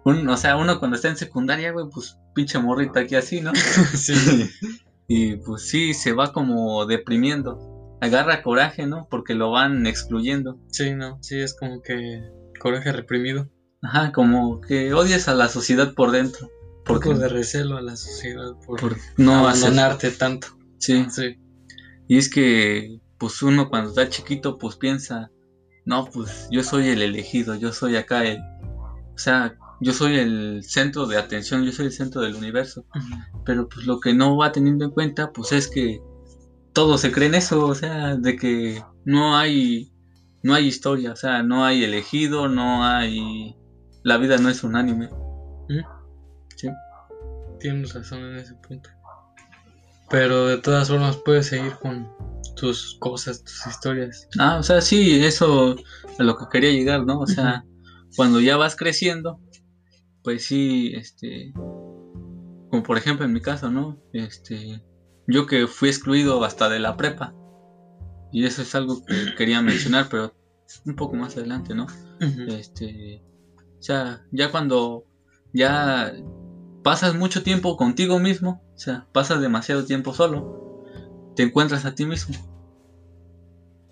un- 0.05 0.28
o 0.28 0.37
sea, 0.37 0.57
uno 0.57 0.78
cuando 0.78 0.97
está 0.97 1.09
en 1.09 1.17
secundaria, 1.17 1.73
güey, 1.73 1.87
pues 1.93 2.17
pinche 2.35 2.59
morrito 2.59 2.99
aquí 2.99 3.14
así, 3.14 3.40
¿no? 3.40 3.52
sí. 3.95 4.14
y 5.09 5.37
pues 5.37 5.69
sí, 5.69 5.95
se 5.95 6.12
va 6.12 6.33
como 6.33 6.85
deprimiendo. 6.87 7.97
Agarra 8.00 8.43
coraje, 8.43 8.87
¿no? 8.87 9.09
Porque 9.11 9.35
lo 9.35 9.50
van 9.50 9.87
excluyendo. 9.87 10.59
sí, 10.71 10.93
no, 10.95 11.19
sí, 11.21 11.40
es 11.40 11.55
como 11.59 11.83
que 11.83 12.23
coraje 12.61 12.93
reprimido. 12.93 13.49
Ajá, 13.83 14.12
como 14.12 14.61
que 14.61 14.93
odias 14.95 15.28
a 15.28 15.35
la 15.35 15.49
sociedad 15.49 15.95
por 15.95 16.11
dentro. 16.11 16.49
Poco 16.85 17.00
Porque 17.05 17.14
de 17.21 17.28
recelo 17.28 17.76
a 17.76 17.83
la 17.83 17.97
sociedad 17.97 18.52
por, 18.67 18.81
por 18.81 18.97
no 19.19 19.47
hacer. 19.49 19.67
abandonarte 19.69 20.11
tanto. 20.12 20.49
Sí. 20.78 21.07
Sí, 21.11 21.37
Y 22.09 22.19
es 22.19 22.31
que, 22.31 22.99
pues 23.19 23.43
uno 23.43 23.69
cuando 23.69 23.90
está 23.90 24.09
chiquito, 24.09 24.59
pues 24.59 24.76
piensa, 24.76 25.31
no, 25.88 26.04
pues 26.04 26.49
yo 26.50 26.62
soy 26.62 26.88
el 26.88 27.00
elegido, 27.00 27.54
yo 27.54 27.73
soy 27.73 27.97
acá 27.97 28.23
el, 28.23 28.40
o 28.40 29.16
sea, 29.16 29.57
yo 29.80 29.95
soy 29.95 30.18
el 30.18 30.62
centro 30.62 31.07
de 31.07 31.16
atención, 31.16 31.64
yo 31.64 31.73
soy 31.73 31.87
el 31.87 31.92
centro 31.92 32.21
del 32.21 32.35
universo. 32.35 32.85
Pero 33.47 33.71
pues 33.71 33.87
lo 33.87 33.99
que 33.99 34.12
no 34.12 34.37
va 34.37 34.52
teniendo 34.52 34.85
en 34.85 34.90
cuenta, 34.90 35.33
pues 35.33 35.50
es 35.52 35.66
que 35.66 36.02
todos 36.75 37.00
se 37.00 37.11
creen 37.11 37.35
eso, 37.35 37.64
o 37.64 37.75
sea, 37.75 38.16
de 38.16 38.37
que 38.37 38.85
no 39.07 39.38
hay, 39.38 39.90
no 40.42 40.52
hay 40.52 40.66
historia, 40.66 41.12
o 41.12 41.16
sea, 41.16 41.42
no 41.42 41.64
hay 41.64 41.85
elegido, 41.85 42.49
no 42.49 42.85
hay, 42.85 43.57
la 44.02 44.18
vida 44.18 44.37
no 44.37 44.50
es 44.50 44.62
unánime. 44.62 45.09
tienes 47.61 47.95
razón 47.95 48.26
en 48.26 48.37
ese 48.37 48.54
punto. 48.57 48.90
Pero 50.11 50.49
de 50.49 50.59
todas 50.59 50.88
formas 50.88 51.16
puedes 51.16 51.47
seguir 51.47 51.73
con 51.80 52.11
tus 52.57 52.97
cosas, 53.00 53.42
tus 53.45 53.66
historias. 53.66 54.28
Ah, 54.38 54.59
o 54.59 54.62
sea, 54.62 54.80
sí, 54.80 55.25
eso 55.25 55.76
a 56.18 56.23
lo 56.23 56.37
que 56.37 56.47
quería 56.50 56.71
llegar, 56.71 57.04
¿no? 57.04 57.21
O 57.21 57.26
sea, 57.26 57.64
cuando 58.16 58.40
ya 58.40 58.57
vas 58.57 58.76
creciendo, 58.76 59.40
pues 60.23 60.47
sí, 60.47 60.92
este, 60.95 61.52
como 61.54 62.83
por 62.83 62.99
ejemplo 62.99 63.25
en 63.25 63.33
mi 63.33 63.40
caso, 63.40 63.71
¿no? 63.71 64.00
Este, 64.12 64.83
yo 65.26 65.47
que 65.47 65.66
fui 65.66 65.88
excluido 65.88 66.45
hasta 66.45 66.68
de 66.68 66.80
la 66.80 66.97
prepa. 66.97 67.35
Y 68.33 68.45
eso 68.45 68.62
es 68.62 68.75
algo 68.75 69.04
que 69.04 69.14
quería 69.37 69.62
mencionar, 69.62 70.09
pero 70.11 70.35
un 70.85 70.97
poco 70.97 71.16
más 71.16 71.37
adelante, 71.37 71.75
¿no? 71.75 71.87
Este, 72.49 73.23
o 73.78 73.83
sea, 73.83 74.26
ya 74.33 74.50
cuando 74.50 75.04
ya 75.52 76.12
pasas 76.83 77.14
mucho 77.14 77.42
tiempo 77.42 77.76
contigo 77.76 78.18
mismo, 78.18 78.62
o 78.75 78.78
sea, 78.78 79.07
pasas 79.12 79.40
demasiado 79.40 79.85
tiempo 79.85 80.12
solo, 80.12 80.68
te 81.38 81.45
encuentras 81.45 81.85
a 81.85 81.95
ti 81.95 82.04
mismo. 82.04 82.35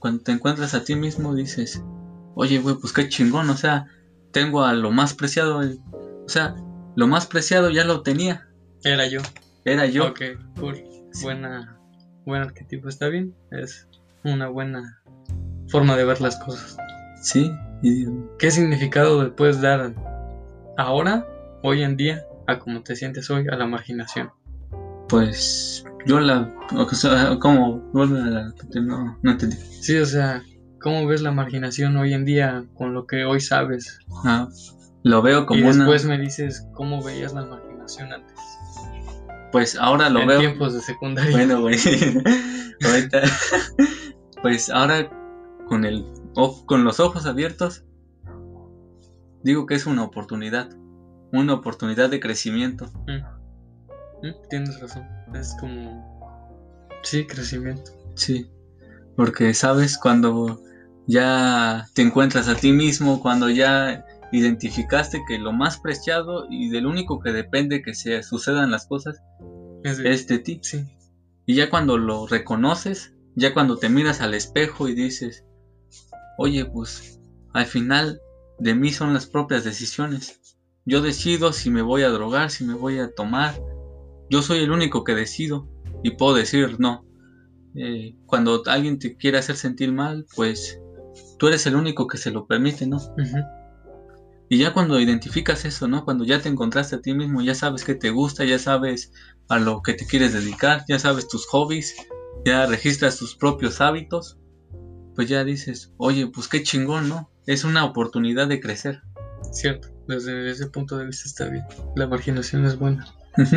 Cuando 0.01 0.21
te 0.25 0.33
encuentras 0.33 0.75
a 0.75 0.83
ti 0.83 0.97
mismo 0.97 1.33
dices, 1.33 1.81
oye, 2.35 2.59
güey, 2.59 2.75
pues 2.75 2.93
qué 2.93 3.09
chingón, 3.09 3.49
o 3.51 3.57
sea, 3.57 3.85
tengo 4.33 4.65
a 4.65 4.73
lo 4.73 4.91
más 4.91 5.15
preciado, 5.15 5.63
el- 5.63 5.79
o 6.27 6.29
sea, 6.29 6.57
lo 6.97 7.07
más 7.07 7.27
preciado 7.27 7.71
ya 7.71 7.85
lo 7.85 8.03
tenía, 8.03 8.49
Era 8.83 9.07
yo. 9.07 9.21
era 9.65 9.87
yo. 9.87 10.09
Ok, 10.09 10.23
cool. 10.59 10.83
Buena, 11.23 11.79
buen 12.25 12.43
arquetipo, 12.43 12.89
está 12.89 13.07
bien. 13.07 13.33
Es 13.53 13.87
una 14.25 14.49
buena 14.49 15.01
forma 15.69 15.97
de 15.97 16.05
ver 16.05 16.21
las 16.21 16.35
cosas. 16.41 16.77
Sí, 17.23 17.49
y 17.81 18.07
¿Qué 18.41 18.51
significado 18.51 19.23
le 19.23 19.31
puedes 19.31 19.61
dar 19.61 19.95
ahora, 20.77 21.25
hoy 21.63 21.85
en 21.85 21.97
día, 21.97 22.25
a 22.49 22.59
cómo 22.59 22.83
te 22.83 22.97
sientes 22.97 23.31
hoy, 23.31 23.47
a 23.49 23.55
la 23.55 23.67
marginación? 23.69 24.31
pues 25.09 25.85
yo 26.07 26.21
la, 26.21 26.53
o 26.75 26.89
sea, 26.89 27.13
la, 27.13 28.55
no, 28.81 29.19
no 29.23 29.31
entendí. 29.31 29.57
Sí, 29.57 29.97
o 29.97 30.07
sea, 30.07 30.43
¿cómo 30.81 31.07
ves 31.07 31.21
la 31.23 31.33
marginación 31.33 31.97
hoy 31.97 32.15
en 32.15 32.25
día 32.25 32.65
con 32.75 32.95
lo 32.95 33.07
que 33.07 33.25
hoy 33.25 33.41
sabes? 33.41 33.99
Ah, 34.25 34.49
lo 35.03 35.23
veo 35.23 35.43
y 35.43 35.47
como 35.47 35.69
una, 35.69 35.79
después 35.79 36.05
me 36.05 36.19
dices 36.19 36.67
cómo 36.75 37.03
veías 37.03 37.35
la 37.35 37.45
marginación 37.45 38.13
antes, 38.13 38.35
pues 39.53 39.77
ahora 39.77 40.11
lo 40.11 40.21
en 40.21 40.29
veo. 40.29 40.39
tiempos 40.41 40.75
de 40.75 40.81
secundaria. 40.81 41.33
Bueno, 41.33 41.61
güey. 41.61 41.77
Ahorita. 42.85 43.23
Pues 44.43 44.69
ahora 44.69 45.11
con 45.67 45.85
el 45.85 46.05
con 46.67 46.85
los 46.85 47.01
ojos 47.01 47.27
abiertos, 47.27 47.85
digo 49.43 49.67
que 49.67 49.75
es 49.75 49.87
una 49.87 50.05
oportunidad. 50.05 50.69
Una 51.33 51.55
oportunidad 51.55 52.11
de 52.11 52.21
crecimiento. 52.21 52.87
Mm, 53.07 53.36
Tienes 54.51 54.81
razón, 54.81 55.07
es 55.35 55.55
como... 55.61 56.17
Sí, 57.03 57.27
crecimiento. 57.27 57.91
Sí. 58.15 58.51
Porque 59.17 59.55
sabes, 59.55 59.97
cuando 59.99 60.61
ya 61.07 61.87
te 61.95 62.03
encuentras 62.03 62.49
a 62.49 62.57
ti 62.57 62.73
mismo, 62.73 63.21
cuando 63.21 63.49
ya 63.51 64.05
identificaste 64.33 65.21
que 65.29 65.39
lo 65.39 65.53
más 65.53 65.79
preciado 65.79 66.47
y 66.51 66.69
del 66.71 66.87
único 66.87 67.21
que 67.21 67.31
depende 67.33 67.83
que 67.83 67.95
se 67.95 68.23
sucedan 68.23 68.71
las 68.73 68.87
cosas 68.87 69.17
Es 69.85 69.99
de- 69.99 70.13
es 70.13 70.27
de 70.27 70.39
ti. 70.41 70.61
Sí, 70.63 70.85
Y 71.47 71.55
ya 71.55 71.71
cuando 71.71 71.97
lo 71.97 72.27
reconoces, 72.27 73.15
ya 73.37 73.55
cuando 73.55 73.77
te 73.79 73.89
miras 73.89 74.21
al 74.21 74.35
espejo 74.35 74.89
y 74.89 74.95
dices, 74.95 75.45
oye, 76.39 76.65
pues 76.65 77.21
al 77.55 77.67
final 77.67 78.21
de 78.59 78.75
mí 78.75 78.91
son 78.93 79.15
las 79.15 79.27
propias 79.27 79.63
decisiones. 79.63 80.41
Yo 80.87 81.03
decido 81.03 81.53
si 81.53 81.71
me 81.71 81.83
voy 81.83 82.03
a 82.03 82.09
drogar, 82.09 82.51
si 82.51 82.65
me 82.65 82.75
voy 82.75 82.99
a 82.99 83.13
tomar. 83.15 83.55
Yo 84.31 84.43
soy 84.43 84.59
el 84.59 84.71
único 84.71 85.05
que 85.05 85.15
decido 85.15 85.69
y 86.03 86.11
puedo 86.13 86.35
decir 86.35 86.79
no. 86.79 87.05
Eh, 87.75 88.17
cuando 88.27 88.63
alguien 88.67 88.99
te 88.99 89.17
quiere 89.17 89.39
hacer 89.39 89.57
sentir 89.57 89.93
mal, 89.93 90.27
pues 90.35 90.81
tú 91.39 91.49
eres 91.49 91.67
el 91.67 91.77
único 91.77 92.07
que 92.07 92.19
se 92.19 92.31
lo 92.31 92.47
permite, 92.47 92.87
¿no? 92.87 92.99
Y 94.49 94.59
ya 94.59 94.73
cuando 94.73 95.01
identificas 95.01 95.65
eso, 95.65 95.89
¿no? 95.89 96.05
Cuando 96.05 96.25
ya 96.25 96.41
te 96.41 96.49
encontraste 96.49 96.97
a 96.97 97.01
ti 97.01 97.15
mismo, 97.15 97.43
ya 97.43 97.55
sabes 97.55 97.85
qué 97.85 97.95
te 97.95 98.11
gusta, 98.11 98.45
ya 98.45 98.59
sabes 98.59 99.13
a 99.49 99.59
lo 99.59 99.83
que 99.83 99.95
te 99.95 100.07
quieres 100.07 100.33
dedicar, 100.33 100.85
ya 100.89 100.99
sabes 100.99 101.29
tus 101.29 101.47
hobbies, 101.47 101.95
ya 102.45 102.67
registras 102.67 103.19
tus 103.19 103.35
propios 103.35 103.81
hábitos, 103.81 104.39
pues 105.17 105.29
ya 105.29 105.43
dices, 105.43 105.93
oye, 105.97 106.29
pues 106.29 106.47
qué 106.47 106.63
chingón, 106.63 107.09
¿no? 107.09 107.31
Es 107.47 107.65
una 107.65 107.85
oportunidad 107.85 108.47
de 108.47 108.61
crecer. 108.61 109.01
cierto, 109.53 109.89
desde 110.07 110.49
ese 110.49 110.69
punto 110.69 110.97
de 110.97 111.07
vista 111.07 111.25
está 111.27 111.49
bien. 111.49 111.65
La 111.97 112.07
marginación 112.07 112.65
es 112.67 112.79
buena. 112.79 113.05
Ujú. 113.37 113.57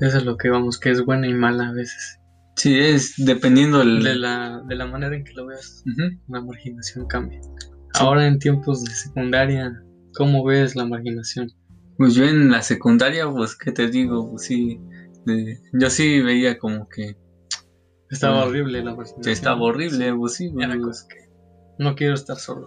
Eso 0.00 0.18
es 0.18 0.24
lo 0.24 0.36
que 0.36 0.48
vamos, 0.48 0.78
que 0.78 0.90
es 0.90 1.04
buena 1.04 1.26
y 1.28 1.34
mala 1.34 1.68
a 1.68 1.72
veces. 1.72 2.18
Sí, 2.56 2.78
es 2.78 3.14
dependiendo 3.16 3.82
el... 3.82 4.02
De 4.02 4.14
la, 4.16 4.62
de 4.66 4.74
la 4.74 4.86
manera 4.86 5.14
en 5.16 5.24
que 5.24 5.32
lo 5.34 5.46
veas, 5.46 5.82
la 6.28 6.40
marginación 6.40 7.06
cambia. 7.06 7.40
Ahora 7.94 8.26
en 8.26 8.38
tiempos 8.38 8.84
de 8.84 8.92
secundaria, 8.92 9.72
¿cómo 10.14 10.44
ves 10.44 10.74
la 10.76 10.84
marginación? 10.84 11.50
Pues 11.96 12.14
yo 12.14 12.24
en 12.24 12.50
la 12.50 12.62
secundaria, 12.62 13.28
pues, 13.30 13.56
¿qué 13.56 13.72
te 13.72 13.88
digo? 13.88 14.30
Pues 14.30 14.44
sí, 14.44 14.78
de- 15.24 15.58
yo 15.72 15.90
sí 15.90 16.20
veía 16.20 16.58
como 16.58 16.88
que 16.88 17.16
Estaba 18.10 18.44
Mm. 18.44 18.48
horrible 18.48 18.82
la 18.82 18.94
marginación. 18.94 19.32
estaba 19.32 19.60
horrible, 19.60 20.14
pues 20.14 20.34
sí, 20.34 20.50
Era 20.58 20.76
pues, 20.78 21.02
como 21.02 21.08
que 21.08 21.84
no 21.84 21.94
quiero 21.94 22.14
estar 22.14 22.38
solo. 22.38 22.66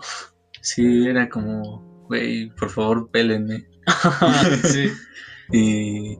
sí, 0.61 1.05
era 1.07 1.27
como, 1.29 2.05
güey, 2.07 2.49
por 2.51 2.69
favor, 2.69 3.09
pélenme. 3.11 3.67
sí, 4.63 4.89
Y 5.53 6.15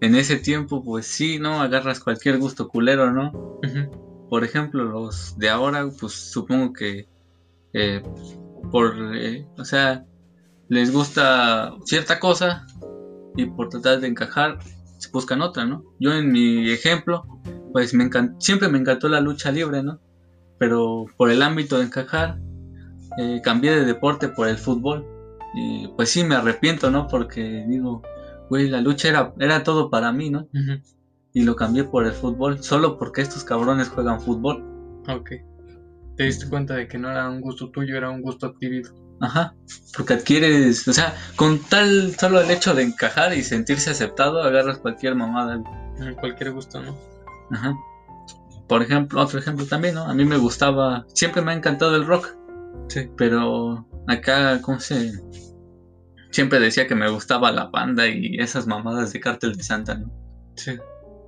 en 0.00 0.14
ese 0.14 0.36
tiempo, 0.36 0.82
pues 0.84 1.06
sí, 1.06 1.38
¿no? 1.38 1.60
Agarras 1.60 2.00
cualquier 2.00 2.38
gusto 2.38 2.68
culero, 2.68 3.12
¿no? 3.12 3.32
Por 4.28 4.44
ejemplo, 4.44 4.84
los 4.84 5.38
de 5.38 5.48
ahora, 5.48 5.88
pues 5.98 6.12
supongo 6.12 6.72
que 6.72 7.06
eh, 7.72 8.02
por, 8.70 8.94
eh, 9.14 9.46
o 9.56 9.64
sea, 9.64 10.04
les 10.68 10.92
gusta 10.92 11.74
cierta 11.84 12.18
cosa 12.18 12.66
y 13.36 13.46
por 13.46 13.68
tratar 13.68 14.00
de 14.00 14.08
encajar, 14.08 14.58
se 14.98 15.10
buscan 15.10 15.42
otra, 15.42 15.64
¿no? 15.64 15.84
Yo 16.00 16.12
en 16.12 16.32
mi 16.32 16.70
ejemplo, 16.70 17.24
pues 17.72 17.94
me 17.94 18.08
siempre 18.38 18.68
me 18.68 18.78
encantó 18.78 19.08
la 19.08 19.20
lucha 19.20 19.52
libre, 19.52 19.82
¿no? 19.82 20.00
Pero 20.58 21.04
por 21.16 21.30
el 21.30 21.42
ámbito 21.42 21.78
de 21.78 21.84
encajar, 21.84 22.38
eh, 23.18 23.40
cambié 23.42 23.72
de 23.72 23.84
deporte 23.84 24.28
por 24.28 24.48
el 24.48 24.58
fútbol. 24.58 25.06
Y 25.54 25.88
pues 25.96 26.10
sí, 26.10 26.24
me 26.24 26.34
arrepiento, 26.34 26.90
¿no? 26.90 27.06
Porque 27.06 27.64
digo, 27.68 28.02
güey, 28.48 28.68
la 28.68 28.80
lucha 28.80 29.08
era, 29.08 29.34
era 29.38 29.62
todo 29.62 29.90
para 29.90 30.12
mí, 30.12 30.30
¿no? 30.30 30.48
Y 31.32 31.42
lo 31.42 31.54
cambié 31.56 31.84
por 31.84 32.06
el 32.06 32.12
fútbol, 32.12 32.62
solo 32.62 32.98
porque 32.98 33.20
estos 33.22 33.44
cabrones 33.44 33.88
juegan 33.88 34.20
fútbol. 34.20 34.64
Ok. 35.08 35.30
Te 36.16 36.24
diste 36.24 36.48
cuenta 36.48 36.74
de 36.74 36.88
que 36.88 36.96
no 36.98 37.10
era 37.10 37.28
un 37.28 37.40
gusto 37.42 37.70
tuyo, 37.70 37.96
era 37.96 38.08
un 38.10 38.22
gusto 38.22 38.46
adquirido. 38.46 38.90
Ajá, 39.20 39.54
porque 39.96 40.14
adquieres, 40.14 40.86
o 40.88 40.92
sea, 40.92 41.14
con 41.36 41.58
tal 41.58 42.14
solo 42.18 42.40
el 42.40 42.50
hecho 42.50 42.74
de 42.74 42.82
encajar 42.82 43.34
y 43.34 43.42
sentirse 43.42 43.90
aceptado, 43.90 44.42
agarras 44.42 44.78
cualquier 44.78 45.14
mamada. 45.14 45.62
Cualquier 46.20 46.52
gusto, 46.52 46.82
¿no? 46.82 46.94
Ajá. 47.50 47.74
Por 48.68 48.82
ejemplo, 48.82 49.22
otro 49.22 49.38
ejemplo 49.38 49.64
también, 49.66 49.94
¿no? 49.94 50.02
A 50.04 50.12
mí 50.14 50.24
me 50.24 50.36
gustaba, 50.36 51.06
siempre 51.14 51.40
me 51.40 51.52
ha 51.52 51.54
encantado 51.54 51.96
el 51.96 52.06
rock, 52.06 52.34
Sí. 52.88 53.08
pero 53.16 53.86
acá, 54.06 54.60
¿cómo 54.62 54.80
se...? 54.80 55.12
Siempre 56.36 56.60
decía 56.60 56.86
que 56.86 56.94
me 56.94 57.08
gustaba 57.08 57.50
la 57.50 57.64
banda 57.68 58.06
y 58.08 58.36
esas 58.38 58.66
mamadas 58.66 59.10
de 59.14 59.20
Cártel 59.20 59.56
de 59.56 59.62
Santa, 59.62 59.94
¿no? 59.94 60.12
Sí. 60.54 60.72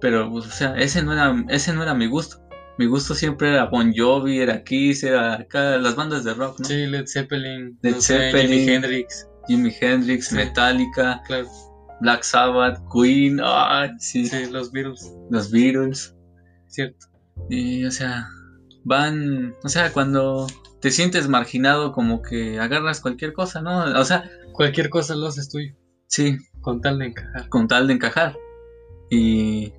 Pero, 0.02 0.30
pues, 0.30 0.44
o 0.46 0.50
sea, 0.50 0.76
ese 0.76 1.02
no 1.02 1.14
era, 1.14 1.34
ese 1.48 1.72
no 1.72 1.82
era 1.82 1.94
mi 1.94 2.06
gusto. 2.06 2.36
Mi 2.76 2.84
gusto 2.84 3.14
siempre 3.14 3.48
era 3.54 3.64
Bon 3.64 3.90
Jovi, 3.96 4.38
era 4.40 4.62
Kiss, 4.62 5.02
era 5.04 5.32
acá 5.32 5.78
las 5.78 5.96
bandas 5.96 6.24
de 6.24 6.34
rock, 6.34 6.60
¿no? 6.60 6.66
Sí, 6.66 6.84
Led 6.84 7.06
Zeppelin, 7.06 7.78
Led 7.80 7.94
no 7.94 8.00
sé, 8.02 8.18
Zeppelin. 8.18 8.48
Jimi 8.58 8.70
Hendrix, 8.74 9.28
Jimi 9.48 9.74
Hendrix, 9.80 10.26
Sí. 10.28 10.34
Metallica, 10.34 11.22
claro. 11.26 11.48
Black 12.02 12.22
Sabbath, 12.22 12.78
Queen, 12.92 13.40
ah, 13.42 13.88
sí, 13.98 14.26
Sí, 14.26 14.44
los 14.50 14.70
Beatles, 14.72 15.10
los 15.30 15.50
Beatles. 15.50 16.14
cierto. 16.66 17.06
Y, 17.48 17.86
o 17.86 17.90
sea, 17.90 18.28
van, 18.84 19.54
o 19.64 19.68
sea, 19.70 19.90
cuando 19.90 20.46
te 20.82 20.90
sientes 20.90 21.28
marginado, 21.28 21.92
como 21.92 22.20
que 22.20 22.60
agarras 22.60 23.00
cualquier 23.00 23.32
cosa, 23.32 23.62
¿no? 23.62 23.84
O 23.98 24.04
sea, 24.04 24.30
Cualquier 24.58 24.90
cosa 24.90 25.14
lo 25.14 25.28
haces 25.28 25.48
tuyo, 25.48 25.74
sí, 26.08 26.36
con 26.60 26.80
tal 26.82 26.98
de 26.98 27.06
encajar. 27.06 27.48
con 27.48 27.66
tal 27.68 27.86
de 27.86 27.94
encajar. 27.94 28.36
Y 29.10 29.72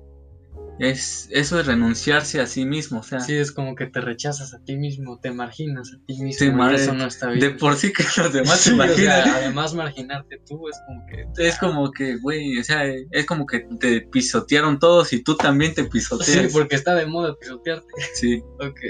es, 0.80 1.28
eso 1.30 1.60
es 1.60 1.66
renunciarse 1.66 2.40
a 2.40 2.46
sí 2.46 2.64
mismo, 2.64 3.00
o 3.00 3.02
sea, 3.02 3.20
Sí, 3.20 3.34
es 3.34 3.52
como 3.52 3.74
que 3.74 3.86
te 3.86 4.00
rechazas 4.00 4.54
a 4.54 4.64
ti 4.64 4.76
mismo, 4.76 5.20
te 5.20 5.30
marginas 5.30 5.92
a 5.92 5.98
ti 6.06 6.14
mismo. 6.22 6.32
Sí, 6.38 6.50
madre, 6.50 6.76
eso 6.82 6.94
no 6.94 7.04
está 7.04 7.28
bien. 7.28 7.40
de 7.40 7.50
por 7.50 7.76
sí 7.76 7.92
que 7.92 8.02
los 8.16 8.32
demás 8.32 8.58
Sí, 8.60 8.72
o 8.72 8.76
sea, 8.76 8.86
imaginan. 8.86 9.28
además, 9.28 9.74
marginarte 9.74 10.40
tú 10.48 10.66
es 10.68 10.78
como 10.86 11.06
que. 11.06 11.26
Es 11.46 11.58
como 11.58 11.90
que, 11.92 12.16
güey, 12.16 12.58
o 12.58 12.64
sea, 12.64 12.84
es 13.10 13.26
como 13.26 13.44
que 13.46 13.66
te 13.78 14.00
pisotearon 14.00 14.78
todos 14.78 15.12
y 15.12 15.22
tú 15.22 15.36
también 15.36 15.74
te 15.74 15.82
Sí, 15.82 15.88
pisoteas. 15.92 16.52
porque 16.52 16.76
está 16.76 16.94
de 16.94 17.04
moda 17.06 17.36
pisotearte. 17.38 17.86
Sí, 18.14 18.42
Ok. 18.60 18.80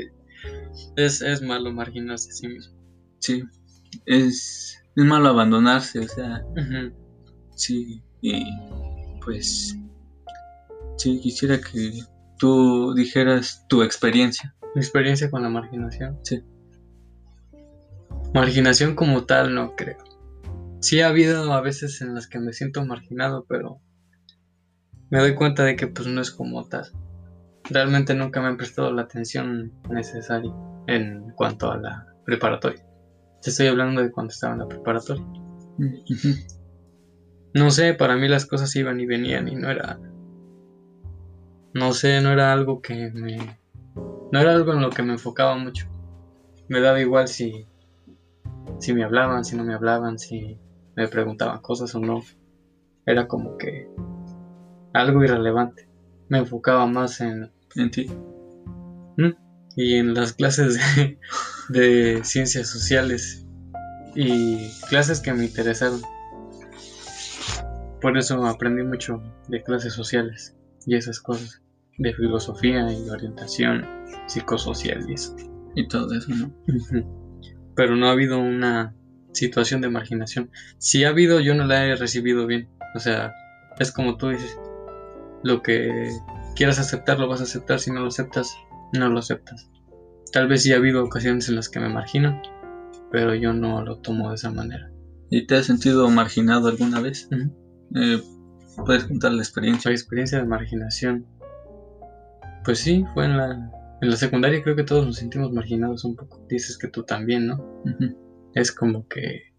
Es, 0.96 1.20
es 1.20 1.42
malo 1.42 1.72
marginarse 1.72 2.30
a 2.30 2.32
sí 2.32 2.46
mismo. 2.48 2.74
sí. 3.18 3.42
Es, 4.06 4.69
es 4.96 5.04
malo 5.04 5.28
abandonarse, 5.28 6.00
o 6.00 6.08
sea, 6.08 6.44
sí. 7.54 8.02
Y 8.22 8.44
pues, 9.24 9.76
sí, 10.96 11.20
quisiera 11.20 11.58
que 11.60 12.00
tú 12.38 12.94
dijeras 12.94 13.64
tu 13.68 13.82
experiencia. 13.82 14.54
Mi 14.74 14.80
experiencia 14.80 15.30
con 15.30 15.42
la 15.42 15.48
marginación. 15.48 16.18
Sí. 16.22 16.42
Marginación 18.34 18.94
como 18.94 19.24
tal, 19.24 19.54
no 19.54 19.74
creo. 19.74 19.98
Sí 20.80 21.00
ha 21.00 21.08
habido 21.08 21.52
a 21.52 21.60
veces 21.60 22.00
en 22.00 22.14
las 22.14 22.26
que 22.26 22.38
me 22.38 22.52
siento 22.52 22.84
marginado, 22.84 23.44
pero 23.48 23.80
me 25.10 25.18
doy 25.18 25.34
cuenta 25.34 25.64
de 25.64 25.76
que 25.76 25.86
pues 25.86 26.08
no 26.08 26.20
es 26.20 26.30
como 26.30 26.66
tal. 26.68 26.86
Realmente 27.64 28.14
nunca 28.14 28.40
me 28.40 28.48
han 28.48 28.56
prestado 28.56 28.92
la 28.92 29.02
atención 29.02 29.72
necesaria 29.90 30.52
en 30.86 31.30
cuanto 31.32 31.70
a 31.70 31.76
la 31.76 32.06
preparatoria. 32.24 32.84
Te 33.42 33.50
estoy 33.50 33.68
hablando 33.68 34.02
de 34.02 34.10
cuando 34.10 34.32
estaba 34.32 34.52
en 34.52 34.60
la 34.60 34.68
preparatoria. 34.68 35.24
No 37.54 37.70
sé, 37.70 37.94
para 37.94 38.16
mí 38.16 38.28
las 38.28 38.46
cosas 38.46 38.74
iban 38.76 39.00
y 39.00 39.06
venían 39.06 39.48
y 39.48 39.56
no 39.56 39.70
era... 39.70 39.98
No 41.72 41.92
sé, 41.92 42.20
no 42.20 42.30
era 42.30 42.52
algo 42.52 42.80
que 42.80 43.10
me... 43.12 43.58
No 44.32 44.38
era 44.38 44.52
algo 44.52 44.72
en 44.72 44.82
lo 44.82 44.90
que 44.90 45.02
me 45.02 45.14
enfocaba 45.14 45.56
mucho. 45.56 45.88
Me 46.68 46.80
daba 46.80 47.00
igual 47.00 47.28
si... 47.28 47.66
Si 48.78 48.92
me 48.92 49.04
hablaban, 49.04 49.44
si 49.44 49.56
no 49.56 49.64
me 49.64 49.74
hablaban, 49.74 50.18
si 50.18 50.58
me 50.94 51.08
preguntaban 51.08 51.60
cosas 51.60 51.94
o 51.94 52.00
no. 52.00 52.22
Era 53.06 53.26
como 53.26 53.56
que... 53.56 53.88
Algo 54.92 55.24
irrelevante. 55.24 55.88
Me 56.28 56.38
enfocaba 56.38 56.86
más 56.86 57.20
en... 57.20 57.50
En 57.74 57.90
ti. 57.90 58.06
Y 59.80 59.96
en 59.96 60.12
las 60.12 60.34
clases 60.34 60.78
de, 60.96 61.18
de 61.70 62.24
ciencias 62.24 62.68
sociales. 62.68 63.46
Y 64.14 64.68
clases 64.88 65.20
que 65.20 65.32
me 65.32 65.44
interesaron. 65.44 66.02
Por 68.02 68.18
eso 68.18 68.44
aprendí 68.46 68.82
mucho 68.82 69.22
de 69.48 69.62
clases 69.62 69.94
sociales 69.94 70.56
y 70.86 70.96
esas 70.96 71.20
cosas, 71.20 71.62
de 71.98 72.14
filosofía 72.14 72.90
y 72.92 73.08
orientación 73.08 73.86
psicosocial 74.26 75.08
y 75.08 75.14
eso. 75.14 75.36
Y 75.74 75.88
todo 75.88 76.12
eso, 76.14 76.28
¿no? 76.34 76.52
Pero 77.76 77.96
no 77.96 78.08
ha 78.08 78.12
habido 78.12 78.38
una 78.38 78.94
situación 79.32 79.80
de 79.80 79.90
marginación. 79.90 80.50
Si 80.78 81.04
ha 81.04 81.10
habido, 81.10 81.40
yo 81.40 81.54
no 81.54 81.64
la 81.64 81.86
he 81.86 81.96
recibido 81.96 82.46
bien. 82.46 82.68
O 82.94 82.98
sea, 82.98 83.32
es 83.78 83.92
como 83.92 84.16
tú 84.16 84.30
dices, 84.30 84.58
lo 85.42 85.62
que 85.62 86.10
quieras 86.56 86.78
aceptar 86.78 87.18
lo 87.18 87.28
vas 87.28 87.40
a 87.40 87.44
aceptar, 87.44 87.78
si 87.78 87.90
no 87.92 88.00
lo 88.00 88.08
aceptas, 88.08 88.54
no 88.92 89.08
lo 89.08 89.18
aceptas. 89.18 89.70
Tal 90.32 90.48
vez 90.48 90.62
sí 90.62 90.72
ha 90.72 90.76
habido 90.76 91.04
ocasiones 91.04 91.48
en 91.48 91.56
las 91.56 91.68
que 91.68 91.80
me 91.80 91.88
margino, 91.88 92.40
pero 93.10 93.34
yo 93.34 93.52
no 93.52 93.82
lo 93.82 93.98
tomo 93.98 94.28
de 94.28 94.36
esa 94.36 94.50
manera. 94.50 94.90
¿Y 95.30 95.46
te 95.46 95.56
has 95.56 95.66
sentido 95.66 96.08
marginado 96.10 96.68
alguna 96.68 97.00
vez? 97.00 97.28
Eh, 97.94 98.22
¿Puedes 98.84 99.04
contar 99.04 99.32
la 99.32 99.42
experiencia? 99.42 99.90
La 99.90 99.96
experiencia 99.96 100.38
de 100.38 100.44
marginación. 100.44 101.26
Pues 102.64 102.78
sí, 102.78 103.04
fue 103.14 103.24
en 103.24 103.36
la, 103.36 103.70
en 104.00 104.10
la 104.10 104.16
secundaria 104.16 104.62
creo 104.62 104.76
que 104.76 104.84
todos 104.84 105.06
nos 105.06 105.16
sentimos 105.16 105.52
marginados 105.52 106.04
un 106.04 106.16
poco. 106.16 106.44
Dices 106.48 106.78
que 106.78 106.88
tú 106.88 107.04
también, 107.04 107.46
¿no? 107.46 107.64
Es 108.54 108.72
como 108.72 109.06
que 109.06 109.50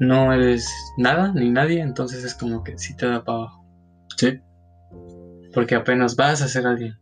no 0.00 0.32
eres 0.32 0.72
nada 0.96 1.32
ni 1.34 1.50
nadie, 1.50 1.80
entonces 1.80 2.24
es 2.24 2.34
como 2.34 2.64
que 2.64 2.78
sí 2.78 2.96
te 2.96 3.06
da 3.06 3.22
para 3.22 3.38
abajo. 3.38 3.64
Sí. 4.16 4.40
Porque 5.52 5.74
apenas 5.74 6.16
vas 6.16 6.42
a 6.42 6.48
ser 6.48 6.66
alguien. 6.66 6.96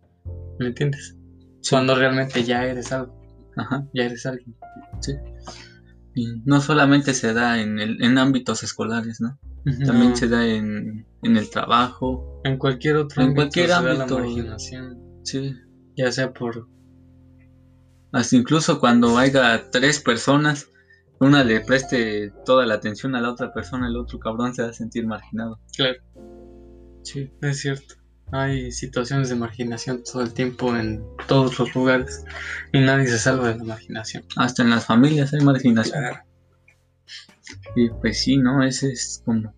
¿Me 0.59 0.69
entiendes? 0.69 1.17
Sí. 1.61 1.71
Cuando 1.71 1.95
realmente 1.95 2.45
ya 2.45 2.65
eres 2.65 2.93
algo, 2.93 3.15
Ajá. 3.57 3.87
ya 3.95 4.05
eres 4.05 4.25
alguien. 4.27 4.57
Y 6.15 6.41
no 6.45 6.61
solamente 6.61 7.15
se 7.15 7.33
da 7.33 7.61
en, 7.61 7.79
el, 7.79 8.03
en 8.03 8.19
ámbitos 8.19 8.63
escolares, 8.63 9.21
¿no? 9.21 9.39
También 9.87 10.17
se 10.17 10.29
da 10.29 10.47
en, 10.47 11.07
en 11.23 11.37
el 11.37 11.51
trabajo. 11.51 12.41
en 12.45 12.57
cualquier 12.59 12.97
otro 12.97 13.21
en 13.23 13.29
ámbito 13.29 13.43
cualquier 13.43 13.67
se 13.67 13.73
da 13.73 13.79
ámbito. 13.79 14.19
la 14.19 14.25
marginación, 14.25 14.99
Sí. 15.25 15.55
ya 15.97 16.11
sea 16.11 16.33
por 16.33 16.67
Hasta 18.13 18.37
incluso 18.37 18.81
cuando 18.81 19.19
haya 19.19 19.71
tres 19.71 20.01
personas, 20.01 20.69
una 21.21 21.45
le 21.45 21.61
preste 21.61 22.33
toda 22.47 22.65
la 22.65 22.75
atención 22.75 23.15
a 23.15 23.21
la 23.21 23.31
otra 23.31 23.53
persona, 23.53 23.89
el 23.89 23.97
otro 23.97 24.19
cabrón 24.19 24.55
se 24.55 24.63
va 24.63 24.69
a 24.71 24.73
sentir 24.73 25.07
marginado. 25.07 25.61
Claro. 25.77 25.99
Sí. 27.03 27.31
Es 27.43 27.61
cierto. 27.61 27.95
Hay 28.33 28.73
situaciones 28.73 29.31
de 29.31 29.37
marginación 29.37 30.03
todo 30.05 30.23
el 30.23 30.35
tiempo 30.35 30.77
en 30.77 31.03
todos 31.27 31.59
los 31.59 31.75
lugares 31.75 32.25
y 32.73 32.81
nadie 32.81 33.07
se 33.07 33.19
salva 33.19 33.49
de 33.49 33.59
la 33.59 33.65
marginación. 33.65 34.25
Hasta 34.37 34.63
en 34.63 34.71
las 34.71 34.85
familias 34.85 35.33
hay 35.33 35.41
marginación. 35.41 36.01
Claro. 36.01 36.23
Y 37.75 37.89
pues 37.89 38.21
sí, 38.23 38.37
¿no? 38.37 38.63
Ese 38.63 38.93
es 38.93 39.23
como. 39.25 39.55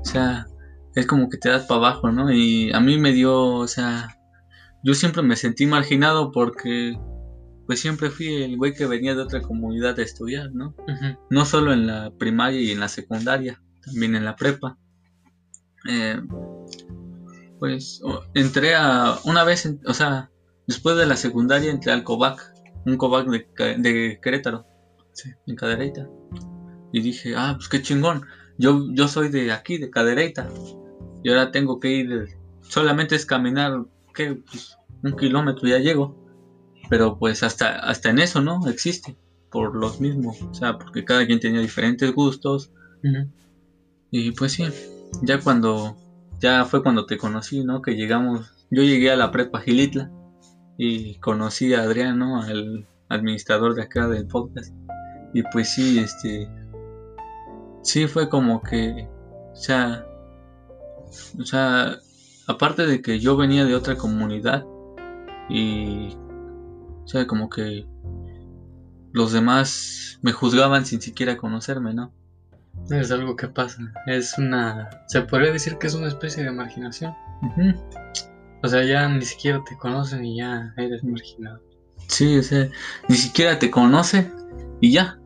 O 0.00 0.04
sea, 0.04 0.46
es 0.94 1.06
como 1.06 1.28
que 1.28 1.38
te 1.38 1.48
das 1.48 1.66
para 1.66 1.78
abajo, 1.78 2.10
¿no? 2.10 2.32
Y 2.32 2.72
a 2.72 2.80
mí 2.80 2.98
me 2.98 3.12
dio, 3.12 3.54
o 3.54 3.68
sea, 3.68 4.16
yo 4.82 4.94
siempre 4.94 5.22
me 5.22 5.36
sentí 5.36 5.66
marginado 5.66 6.32
porque, 6.32 6.98
pues 7.66 7.80
siempre 7.80 8.10
fui 8.10 8.42
el 8.42 8.56
güey 8.56 8.72
que 8.72 8.86
venía 8.86 9.14
de 9.14 9.22
otra 9.22 9.42
comunidad 9.42 9.98
a 9.98 10.02
estudiar, 10.02 10.52
¿no? 10.52 10.74
No 11.30 11.44
solo 11.44 11.72
en 11.72 11.86
la 11.86 12.10
primaria 12.18 12.60
y 12.60 12.70
en 12.70 12.80
la 12.80 12.88
secundaria, 12.88 13.60
también 13.84 14.16
en 14.16 14.24
la 14.24 14.36
prepa. 14.36 14.78
Eh, 15.88 16.20
pues 17.58 18.00
entré 18.34 18.74
a. 18.74 19.18
Una 19.24 19.44
vez, 19.44 19.66
en- 19.66 19.80
o 19.86 19.94
sea, 19.94 20.30
después 20.66 20.96
de 20.96 21.06
la 21.06 21.16
secundaria 21.16 21.70
entré 21.70 21.92
al 21.92 22.04
COVAC, 22.04 22.52
un 22.84 22.96
COVAC 22.96 23.26
de, 23.28 23.48
de 23.78 24.20
Querétaro, 24.22 24.66
Sí. 25.12 25.30
en 25.46 25.56
Cadereyta. 25.56 26.08
Y 26.92 27.00
dije, 27.00 27.34
ah, 27.36 27.54
pues 27.56 27.68
qué 27.68 27.82
chingón. 27.82 28.22
Yo, 28.58 28.86
yo 28.92 29.08
soy 29.08 29.28
de 29.28 29.52
aquí, 29.52 29.78
de 29.78 29.90
Cadereyta. 29.90 30.48
Y 31.22 31.30
ahora 31.30 31.50
tengo 31.50 31.80
que 31.80 31.90
ir. 31.90 32.28
Solamente 32.62 33.14
es 33.16 33.26
caminar, 33.26 33.84
¿qué? 34.14 34.34
Pues, 34.50 34.76
un 35.02 35.16
kilómetro 35.16 35.68
ya 35.68 35.78
llego. 35.78 36.16
Pero 36.88 37.18
pues 37.18 37.42
hasta, 37.42 37.78
hasta 37.80 38.10
en 38.10 38.18
eso, 38.20 38.40
¿no? 38.40 38.66
Existe. 38.68 39.16
Por 39.50 39.74
los 39.76 40.00
mismos. 40.00 40.40
O 40.42 40.54
sea, 40.54 40.78
porque 40.78 41.04
cada 41.04 41.26
quien 41.26 41.40
tenía 41.40 41.60
diferentes 41.60 42.12
gustos. 42.12 42.70
Y 44.10 44.30
pues 44.32 44.52
sí, 44.52 44.64
ya 45.22 45.40
cuando, 45.40 45.96
ya 46.40 46.64
fue 46.64 46.82
cuando 46.82 47.06
te 47.06 47.18
conocí, 47.18 47.64
¿no? 47.64 47.82
Que 47.82 47.94
llegamos, 47.94 48.52
yo 48.70 48.82
llegué 48.82 49.10
a 49.10 49.16
la 49.16 49.30
prepa 49.30 49.60
Gilitla 49.60 50.10
y 50.78 51.18
conocí 51.18 51.74
a 51.74 51.82
Adrián, 51.82 52.18
¿no? 52.18 52.42
Al 52.42 52.86
administrador 53.08 53.74
de 53.74 53.82
acá 53.82 54.08
del 54.08 54.26
podcast. 54.26 54.74
Y 55.32 55.42
pues 55.52 55.74
sí, 55.74 55.98
este, 55.98 56.48
sí 57.82 58.06
fue 58.06 58.28
como 58.28 58.62
que, 58.62 59.08
o 59.52 59.56
sea, 59.56 60.06
o 61.38 61.44
sea, 61.44 61.98
aparte 62.46 62.86
de 62.86 63.02
que 63.02 63.18
yo 63.18 63.36
venía 63.36 63.64
de 63.64 63.74
otra 63.74 63.96
comunidad 63.96 64.64
y, 65.48 66.16
o 67.04 67.06
sea, 67.06 67.26
como 67.26 67.48
que 67.48 67.86
los 69.12 69.32
demás 69.32 70.18
me 70.22 70.32
juzgaban 70.32 70.84
sin 70.84 71.00
siquiera 71.00 71.36
conocerme, 71.36 71.94
¿no? 71.94 72.12
Es 72.90 73.10
algo 73.10 73.36
que 73.36 73.48
pasa. 73.48 73.78
Es 74.06 74.38
una. 74.38 74.88
Se 75.08 75.22
podría 75.22 75.52
decir 75.52 75.76
que 75.78 75.86
es 75.88 75.94
una 75.94 76.08
especie 76.08 76.44
de 76.44 76.52
marginación. 76.52 77.14
Ujú. 77.42 77.74
O 78.62 78.68
sea, 78.68 78.84
ya 78.84 79.08
ni 79.08 79.24
siquiera 79.24 79.62
te 79.68 79.76
conocen 79.76 80.24
y 80.24 80.38
ya 80.38 80.72
eres 80.76 81.02
marginado. 81.04 81.60
Sí, 82.08 82.38
o 82.38 82.42
sea, 82.42 82.68
ni 83.08 83.16
siquiera 83.16 83.58
te 83.58 83.70
conoce 83.70 84.30
y 84.80 84.92
ya. 84.92 85.18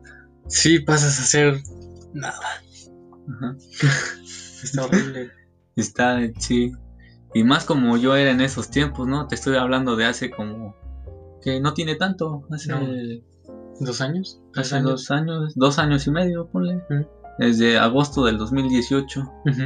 Sí, 0.47 0.79
pasas 0.79 1.19
a 1.19 1.23
ser 1.23 1.61
nada. 2.13 2.39
Ajá. 3.37 3.55
Está 4.63 4.85
horrible. 4.85 5.31
Está, 5.75 6.19
sí. 6.39 6.71
Y 7.33 7.43
más 7.43 7.63
como 7.63 7.95
yo 7.95 8.15
era 8.15 8.31
en 8.31 8.41
esos 8.41 8.69
tiempos, 8.69 9.07
¿no? 9.07 9.27
Te 9.27 9.35
estoy 9.35 9.55
hablando 9.55 9.95
de 9.95 10.05
hace 10.05 10.29
como... 10.29 10.75
Que 11.41 11.59
no 11.61 11.73
tiene 11.73 11.95
tanto, 11.95 12.45
hace, 12.51 12.69
No. 12.69 12.81
¿Dos 13.79 14.01
años? 14.01 14.41
¿Tres 14.53 14.67
hace 14.67 14.75
años? 14.75 14.89
dos 14.89 15.11
años, 15.11 15.53
dos 15.55 15.79
años 15.79 16.05
y 16.05 16.11
medio, 16.11 16.47
ponle. 16.47 16.75
Ujú. 16.89 17.07
Desde 17.37 17.77
agosto 17.77 18.25
del 18.25 18.37
2018. 18.37 19.21
Ujú. 19.21 19.61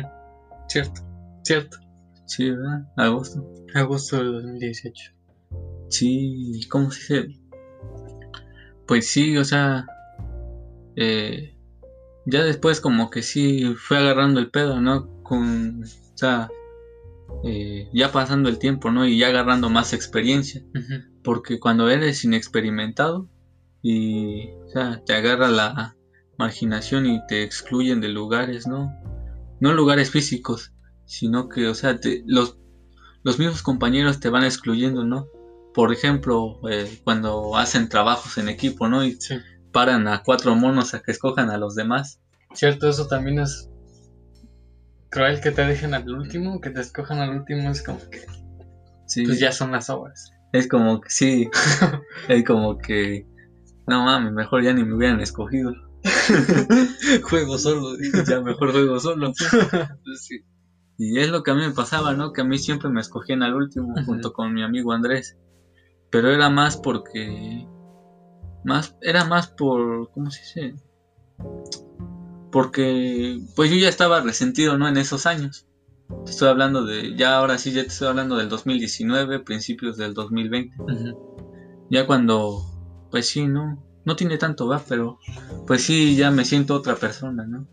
Cierto, 0.67 1.01
cierto. 1.43 1.77
Sí, 2.25 2.49
¿verdad? 2.49 2.87
Agosto. 2.97 3.45
Agosto 3.73 4.17
del 4.17 4.33
2018. 4.33 5.11
Sí, 5.89 6.61
¿cómo 6.69 6.91
se 6.91 7.23
dice? 7.23 7.39
Pues 8.87 9.07
sí, 9.07 9.37
o 9.37 9.43
sea, 9.43 9.85
eh, 10.95 11.55
ya 12.25 12.43
después 12.43 12.81
como 12.81 13.09
que 13.09 13.21
sí 13.21 13.73
fue 13.75 13.97
agarrando 13.97 14.39
el 14.39 14.49
pedo, 14.49 14.81
¿no? 14.81 15.21
Con, 15.23 15.83
o 15.83 16.17
sea, 16.17 16.49
eh, 17.43 17.89
ya 17.93 18.11
pasando 18.11 18.49
el 18.49 18.59
tiempo, 18.59 18.91
¿no? 18.91 19.05
Y 19.05 19.17
ya 19.19 19.27
agarrando 19.27 19.69
más 19.69 19.93
experiencia, 19.93 20.63
porque 21.23 21.59
cuando 21.59 21.89
eres 21.89 22.23
inexperimentado 22.23 23.27
y, 23.81 24.49
o 24.65 24.69
sea, 24.69 25.03
te 25.05 25.13
agarra 25.13 25.49
la 25.49 25.95
marginación 26.37 27.05
y 27.05 27.25
te 27.27 27.43
excluyen 27.43 28.01
de 28.01 28.09
lugares, 28.09 28.67
¿no? 28.67 28.93
No 29.59 29.73
lugares 29.73 30.11
físicos, 30.11 30.73
sino 31.05 31.47
que, 31.49 31.67
o 31.67 31.73
sea, 31.75 31.99
te- 31.99 32.23
los, 32.25 32.57
los 33.23 33.39
mismos 33.39 33.61
compañeros 33.63 34.19
te 34.19 34.29
van 34.29 34.43
excluyendo, 34.43 35.03
¿no? 35.05 35.27
Por 35.73 35.91
ejemplo, 35.93 36.59
eh, 36.69 36.99
cuando 37.03 37.57
hacen 37.57 37.89
trabajos 37.89 38.37
en 38.37 38.49
equipo, 38.49 38.87
¿no? 38.87 39.03
Y 39.05 39.13
Sí. 39.19 39.35
paran 39.71 40.07
a 40.07 40.23
cuatro 40.23 40.55
monos 40.55 40.93
a 40.93 41.01
que 41.01 41.11
escojan 41.11 41.49
a 41.49 41.57
los 41.57 41.75
demás. 41.75 42.19
Cierto, 42.53 42.87
eso 42.89 43.07
también 43.07 43.39
es 43.39 43.69
cruel 45.09 45.39
que 45.41 45.51
te 45.51 45.65
dejen 45.65 45.93
al 45.93 46.09
último, 46.09 46.59
que 46.61 46.69
te 46.69 46.81
escojan 46.81 47.19
al 47.19 47.29
último, 47.29 47.69
es 47.69 47.81
como 47.81 47.99
que 48.09 48.25
Sí, 49.07 49.23
pues 49.25 49.39
ya 49.39 49.51
son 49.51 49.71
las 49.71 49.89
obras. 49.89 50.31
es 50.51 50.67
como 50.67 50.99
que 51.01 51.09
sí, 51.09 51.49
es 52.29 52.43
como 52.45 52.77
que 52.77 53.25
no 53.87 54.03
mames, 54.05 54.31
mejor 54.33 54.63
ya 54.63 54.73
ni 54.73 54.83
me 54.83 54.93
hubieran 54.95 55.19
escogido. 55.21 55.73
Juego 57.23 57.57
solo. 57.57 57.97
ya 58.27 58.41
mejor 58.41 58.71
juego 58.71 58.99
solo. 58.99 59.33
Sí. 60.19 60.43
Y 60.97 61.19
es 61.19 61.29
lo 61.29 61.43
que 61.43 61.51
a 61.51 61.55
mí 61.55 61.61
me 61.61 61.71
pasaba, 61.71 62.13
¿no? 62.13 62.31
Que 62.31 62.41
a 62.41 62.45
mí 62.45 62.57
siempre 62.57 62.89
me 62.89 63.01
escogían 63.01 63.43
al 63.43 63.55
último 63.55 63.93
junto 64.05 64.33
con 64.33 64.53
mi 64.53 64.63
amigo 64.63 64.93
Andrés. 64.93 65.37
Pero 66.09 66.31
era 66.31 66.49
más 66.49 66.77
porque... 66.77 67.67
Más, 68.63 68.95
era 69.01 69.25
más 69.25 69.47
por... 69.47 70.09
¿Cómo 70.11 70.31
se 70.31 70.41
dice? 70.41 70.75
Porque 72.51 73.39
pues 73.55 73.69
yo 73.69 73.77
ya 73.77 73.89
estaba 73.89 74.21
resentido, 74.21 74.77
¿no? 74.77 74.87
En 74.87 74.97
esos 74.97 75.25
años. 75.25 75.67
Te 76.23 76.31
estoy 76.31 76.47
hablando 76.47 76.85
de... 76.85 77.15
Ya 77.15 77.37
ahora 77.37 77.57
sí, 77.57 77.73
ya 77.73 77.81
te 77.81 77.89
estoy 77.89 78.07
hablando 78.07 78.37
del 78.37 78.47
2019, 78.47 79.39
principios 79.39 79.97
del 79.97 80.13
2020. 80.13 80.75
Ujú. 80.81 81.37
Ya 81.89 82.07
cuando... 82.07 82.61
Pues 83.11 83.27
sí, 83.27 83.47
¿no? 83.47 83.84
No 84.05 84.15
tiene 84.15 84.37
tanto, 84.37 84.67
va, 84.67 84.81
pero... 84.87 85.19
Pues 85.67 85.83
sí, 85.83 86.15
ya 86.15 86.31
me 86.31 86.45
siento 86.45 86.75
otra 86.75 86.95
persona, 86.95 87.45
¿no? 87.45 87.67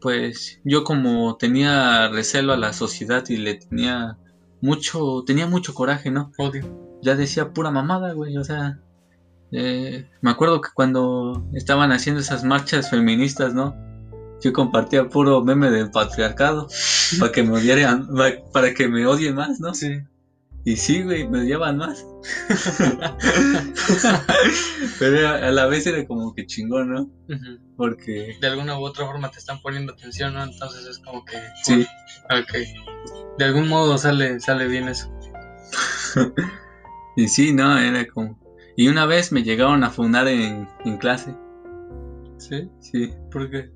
Pues 0.00 0.60
yo 0.64 0.84
como 0.84 1.36
tenía 1.36 2.08
recelo 2.08 2.52
a 2.52 2.56
la 2.56 2.72
sociedad 2.72 3.24
y 3.28 3.36
le 3.36 3.54
tenía 3.54 4.16
mucho... 4.60 5.22
Tenía 5.26 5.46
mucho 5.46 5.74
coraje, 5.74 6.10
¿no? 6.10 6.32
Odio. 6.38 6.64
ya 7.02 7.14
decía 7.14 7.52
pura 7.52 7.70
mamada, 7.70 8.12
güey. 8.12 8.36
O 8.38 8.44
sea, 8.44 8.80
eh, 9.52 10.08
me 10.22 10.30
acuerdo 10.30 10.60
que 10.60 10.70
cuando 10.74 11.44
estaban 11.54 11.92
haciendo 11.92 12.20
esas 12.20 12.42
marchas 12.44 12.90
feministas, 12.90 13.54
¿no? 13.54 13.74
Yo 14.42 14.52
compartía 14.52 15.08
puro 15.08 15.42
meme 15.42 15.70
del 15.70 15.90
patriarcado 15.90 16.68
para 17.20 17.32
que 17.32 17.42
me 17.42 17.52
odiaran, 17.52 18.06
pa- 18.08 18.50
para 18.52 18.74
que 18.74 18.88
me 18.88 19.06
odien 19.06 19.34
más, 19.34 19.60
¿no? 19.60 19.74
Sí. 19.74 19.98
Y 20.66 20.74
sí, 20.74 21.04
güey, 21.04 21.28
me 21.28 21.42
odiaban 21.42 21.78
más. 21.78 22.04
Pero 24.98 25.28
a 25.28 25.52
la 25.52 25.66
vez 25.66 25.86
era 25.86 26.04
como 26.08 26.34
que 26.34 26.44
chingón, 26.44 26.92
¿no? 26.92 27.08
Porque 27.76 28.36
De 28.40 28.48
alguna 28.48 28.76
u 28.76 28.82
otra 28.82 29.06
forma 29.06 29.30
te 29.30 29.38
están 29.38 29.62
poniendo 29.62 29.92
atención, 29.92 30.34
¿no? 30.34 30.42
Entonces 30.42 30.84
es 30.86 30.98
como 30.98 31.24
que. 31.24 31.36
sí, 31.62 31.86
Ok. 32.24 32.52
De 33.38 33.44
algún 33.44 33.68
modo 33.68 33.96
sale, 33.96 34.40
sale 34.40 34.66
bien 34.66 34.88
eso. 34.88 35.08
y 37.16 37.28
sí, 37.28 37.52
no, 37.52 37.78
era 37.78 38.04
como. 38.08 38.36
Y 38.76 38.88
una 38.88 39.06
vez 39.06 39.30
me 39.30 39.44
llegaron 39.44 39.84
a 39.84 39.90
fundar 39.90 40.26
en, 40.26 40.68
en 40.84 40.98
clase, 40.98 41.32
¿Sí? 42.38 42.68
sí. 42.80 43.12
¿Por 43.30 43.48
qué? 43.50 43.70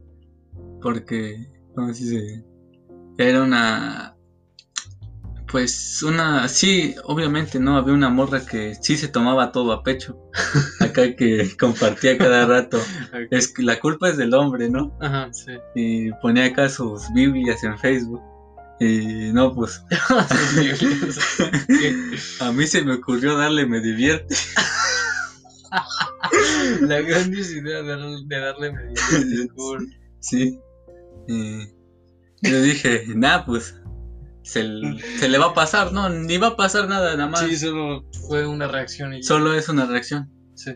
porque 0.83 1.47
¿cómo 1.77 1.95
se 1.95 2.05
dice? 2.05 2.45
era 3.17 3.45
una 3.45 4.17
pues 5.51 6.03
una 6.03 6.49
sí 6.49 6.95
obviamente 7.05 7.59
no 7.59 7.77
había 7.77 7.95
una 7.95 8.09
morra 8.09 8.45
que 8.45 8.75
sí 8.81 8.97
se 8.97 9.09
tomaba 9.09 9.53
todo 9.53 9.73
a 9.73 9.83
pecho. 9.83 10.19
Acá 10.81 11.15
que 11.17 11.57
compartía 11.59 12.17
cada 12.19 12.47
rato. 12.55 12.81
Es 13.31 13.53
que 13.53 13.63
la 13.63 13.79
culpa 13.81 14.09
es 14.11 14.17
del 14.17 14.35
hombre 14.35 14.69
no 14.71 14.97
Ajá, 15.01 15.29
sí. 15.33 15.53
y 15.75 16.13
ponía 16.23 16.47
acá 16.47 16.69
sus 16.69 17.13
biblias 17.13 17.63
en 17.65 17.79
Facebook. 17.79 18.21
Y 18.83 19.31
no 19.33 19.55
pues. 19.55 19.83
A 22.41 22.53
mí 22.53 22.67
se 22.67 22.83
me 22.83 22.95
ocurrió 22.95 23.37
darle 23.37 23.67
me 23.67 23.81
divierte. 23.81 24.35
La 26.81 27.01
gran 27.03 27.33
idea 27.33 27.83
de, 27.83 27.83
darle- 27.83 28.27
de 28.27 28.41
darle 28.41 28.73
medida. 28.73 29.53
Cool. 29.55 29.87
sí. 30.21 30.59
Y 31.29 31.67
yo 32.43 32.63
dije 32.63 33.05
nah 33.15 33.45
pues 33.45 33.75
se, 34.43 34.63
se 35.19 35.29
le 35.29 35.39
va 35.39 35.47
a 35.47 35.55
pasar 35.55 35.93
no 35.93 36.09
ni 36.09 36.39
va 36.39 36.49
a 36.49 36.57
pasar 36.57 36.89
nada 36.89 37.15
nada 37.17 37.29
más 37.29 37.41
Sí, 37.41 37.57
solo 37.57 38.05
fue 38.29 38.47
una 38.47 38.67
reacción 38.69 39.15
y. 39.15 39.23
Solo 39.23 39.55
es 39.55 39.69
una 39.69 39.87
reacción. 39.87 40.31
Sí. 40.55 40.73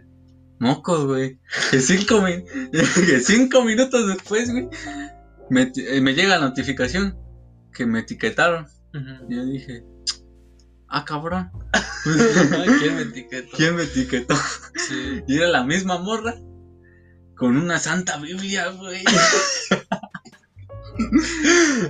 Mocos, 0.60 1.04
güey. 1.06 1.38
Que 1.70 1.80
cinco, 1.80 2.22
mi- 2.22 2.44
que 2.72 3.20
cinco 3.20 3.64
minutos 3.64 4.06
después, 4.06 4.50
güey, 4.52 4.68
me, 5.50 5.72
eh, 5.76 6.00
me 6.00 6.14
llega 6.14 6.38
la 6.38 6.46
notificación 6.46 7.18
que 7.72 7.86
me 7.86 8.00
etiquetaron. 8.00 8.66
Y 9.28 9.34
yo 9.34 9.44
dije, 9.46 9.84
ah, 10.88 11.04
cabrón. 11.04 11.50
¿Quién 12.80 12.96
me 12.96 13.02
etiquetó? 13.02 13.48
¿Quién 13.56 13.74
me 13.76 13.82
etiquetó? 13.82 14.36
Sí. 14.88 15.22
Y 15.26 15.36
era 15.38 15.48
la 15.48 15.64
misma 15.64 15.98
morra 15.98 16.36
con 17.36 17.56
una 17.56 17.78
santa 17.80 18.16
Biblia, 18.18 18.68
güey. 18.68 19.02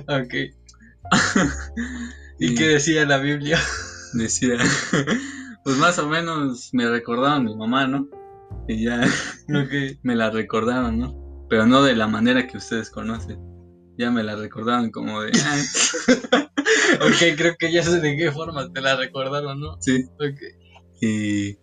Ok. 0.07 0.33
¿Y 2.39 2.55
qué 2.55 2.67
decía 2.67 3.05
la 3.05 3.17
Biblia? 3.17 3.59
Decía, 4.13 4.57
pues 5.63 5.77
más 5.77 5.99
o 5.99 6.07
menos 6.07 6.69
me 6.73 6.89
recordaron 6.89 7.45
mi 7.45 7.55
mamá, 7.55 7.85
¿no? 7.87 8.07
Y 8.67 8.85
ya 8.85 9.01
Ok. 9.49 9.97
me 10.03 10.15
la 10.15 10.29
recordaron, 10.29 10.99
¿no? 10.99 11.45
Pero 11.49 11.65
no 11.65 11.83
de 11.83 11.95
la 11.95 12.07
manera 12.07 12.47
que 12.47 12.57
ustedes 12.57 12.89
conocen. 12.89 13.37
Ya 13.97 14.11
me 14.11 14.23
la 14.23 14.35
recordaron 14.35 14.89
como 14.91 15.21
de... 15.21 15.31
"Ah, 15.43 16.49
Ok, 17.01 17.35
creo 17.37 17.55
que 17.57 17.71
ya 17.71 17.83
sé 17.83 17.99
de 17.99 18.15
qué 18.15 18.31
forma 18.31 18.71
te 18.71 18.79
la 18.81 18.95
recordaron, 18.95 19.59
¿no? 19.59 19.77
sí. 19.81 20.05
Ok. 20.15 20.39
Y 21.01 21.57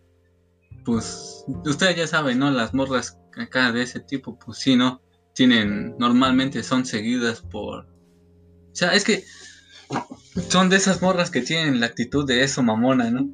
pues 0.85 1.44
ustedes 1.64 1.96
ya 1.96 2.07
saben, 2.07 2.38
¿no? 2.38 2.50
Las 2.50 2.74
morras 2.74 3.18
acá 3.37 3.72
de 3.72 3.83
ese 3.83 4.00
tipo, 4.00 4.38
pues 4.38 4.59
sí, 4.59 4.76
¿no? 4.76 5.00
Tienen, 5.35 5.96
normalmente 5.98 6.62
son 6.62 6.85
seguidas 6.85 7.40
por... 7.40 7.87
O 8.72 8.76
sea, 8.76 8.94
es 8.94 9.04
que 9.04 9.24
son 10.48 10.70
de 10.70 10.76
esas 10.76 11.02
morras 11.02 11.30
que 11.30 11.42
tienen 11.42 11.80
la 11.80 11.87
actitud 11.87 12.26
de 12.26 12.42
eso 12.42 12.62
mamona, 12.62 13.11
¿no? 13.11 13.28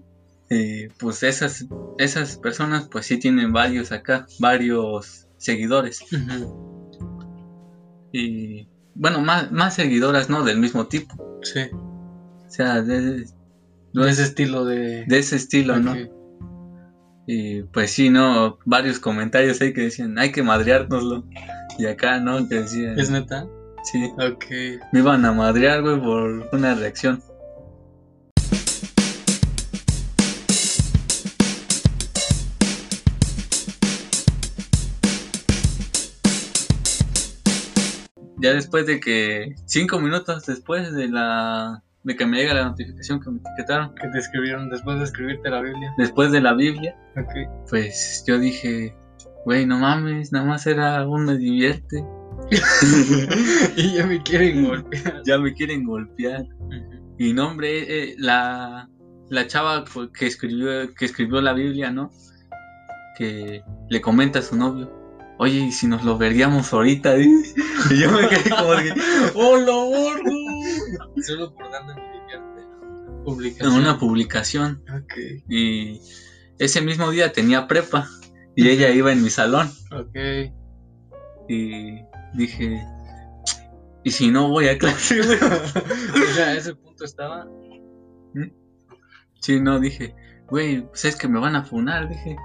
Y 0.50 0.88
pues 0.98 1.22
esas, 1.22 1.66
esas 1.98 2.36
personas 2.38 2.88
pues 2.88 3.06
sí 3.06 3.18
tienen 3.18 3.52
varios 3.52 3.92
acá, 3.92 4.26
varios 4.38 5.28
seguidores. 5.36 6.00
Y 8.12 8.66
bueno, 8.94 9.20
más, 9.20 9.52
más 9.52 9.74
seguidoras, 9.74 10.30
¿no? 10.30 10.42
Del 10.44 10.58
mismo 10.58 10.86
tipo. 10.86 11.40
Sí. 11.42 11.60
O 11.72 12.50
sea, 12.50 12.80
de, 12.82 13.26
De 13.92 14.10
ese 14.10 14.22
estilo 14.22 14.64
de. 14.64 15.04
de 15.06 15.18
ese 15.18 15.36
estilo, 15.36 15.78
¿no? 15.78 15.94
Y 17.26 17.62
pues 17.64 17.90
sí, 17.90 18.08
¿no? 18.08 18.58
Varios 18.64 18.98
comentarios 18.98 19.60
ahí 19.60 19.74
que 19.74 19.82
decían, 19.82 20.18
hay 20.18 20.32
que 20.32 20.42
madreárnoslo. 20.42 21.26
Y 21.78 21.84
acá, 21.84 22.18
¿no? 22.20 22.48
Que 22.48 22.62
decían, 22.62 22.98
¿Es 22.98 23.10
neta? 23.10 23.46
Sí, 23.84 24.12
Ok. 24.18 24.44
me 24.92 25.00
iban 25.00 25.24
a 25.24 25.32
madrear, 25.32 25.82
güey, 25.82 26.00
por 26.00 26.48
una 26.52 26.74
reacción. 26.74 27.22
Ya 38.40 38.52
después 38.54 38.86
de 38.86 39.00
que, 39.00 39.54
cinco 39.66 39.98
minutos 40.00 40.46
después 40.46 40.92
de 40.94 41.08
la, 41.08 41.82
de 42.04 42.16
que 42.16 42.24
me 42.24 42.36
llega 42.36 42.54
la 42.54 42.64
notificación 42.66 43.20
que 43.20 43.30
me 43.30 43.38
etiquetaron, 43.38 43.94
Que 43.96 44.08
te 44.08 44.18
escribieron 44.18 44.68
después 44.70 44.98
de 44.98 45.04
escribirte 45.04 45.50
la 45.50 45.60
Biblia. 45.60 45.92
después 45.98 46.30
de 46.30 46.40
la 46.40 46.54
Biblia, 46.54 46.96
Ok. 47.16 47.68
pues 47.68 48.22
yo 48.28 48.38
dije, 48.38 48.94
güey, 49.44 49.66
no 49.66 49.78
mames, 49.80 50.30
nada 50.32 50.44
más 50.46 50.66
era 50.68 51.06
un 51.08 51.24
me 51.24 51.36
divierte. 51.36 52.04
y 53.76 53.94
ya 53.94 54.06
me 54.06 54.22
quieren 54.22 54.64
golpear. 54.66 55.22
ya 55.26 55.38
me 55.38 55.52
quieren 55.54 55.84
golpear. 55.84 56.42
Ujú. 56.42 57.14
Y 57.18 57.32
no, 57.32 57.48
hombre, 57.48 58.10
eh, 58.10 58.14
la, 58.18 58.88
la 59.28 59.46
chava 59.46 59.84
que 60.16 60.26
escribió, 60.26 60.94
que 60.94 61.04
escribió 61.04 61.40
la 61.40 61.52
Biblia, 61.52 61.90
¿no? 61.90 62.10
Que 63.16 63.62
le 63.90 64.00
comenta 64.00 64.38
a 64.38 64.42
su 64.42 64.56
novio, 64.56 64.92
oye, 65.38 65.58
¿y 65.58 65.72
si 65.72 65.86
nos 65.88 66.04
lo 66.04 66.16
veríamos 66.16 66.72
ahorita? 66.72 67.16
Y 67.90 68.00
yo 68.00 68.10
me 68.10 68.28
quedé 68.28 68.50
como 68.50 68.72
de, 68.72 68.92
¡hola, 69.34 69.72
gordo! 69.72 70.32
Solo 71.24 71.54
por 71.54 71.66
mi 71.70 71.94
divierte. 71.94 72.60
En 72.60 73.24
Publicación. 73.24 73.72
una 73.74 73.98
publicación. 73.98 74.82
Ok. 74.92 75.14
Y 75.48 76.00
ese 76.58 76.80
mismo 76.80 77.10
día 77.10 77.32
tenía 77.32 77.68
prepa. 77.68 78.08
Y 78.56 78.68
ella 78.68 78.90
iba 78.90 79.12
en 79.12 79.22
mi 79.22 79.30
salón. 79.30 79.70
Ok. 79.92 80.16
Y 81.48 82.00
dije, 82.34 82.84
¿y 84.04 84.10
si 84.10 84.30
no 84.30 84.48
voy 84.48 84.68
a 84.68 84.78
clase, 84.78 85.22
güey? 85.22 85.38
o 86.30 86.34
sea, 86.34 86.48
a 86.48 86.54
ese 86.54 86.74
punto 86.74 87.04
estaba. 87.04 87.46
Sí, 89.40 89.60
no, 89.60 89.78
dije, 89.78 90.14
güey, 90.48 90.82
pues 90.88 91.04
es 91.04 91.16
que 91.16 91.28
me 91.28 91.38
van 91.38 91.56
a 91.56 91.64
funar, 91.64 92.08
dije. 92.08 92.36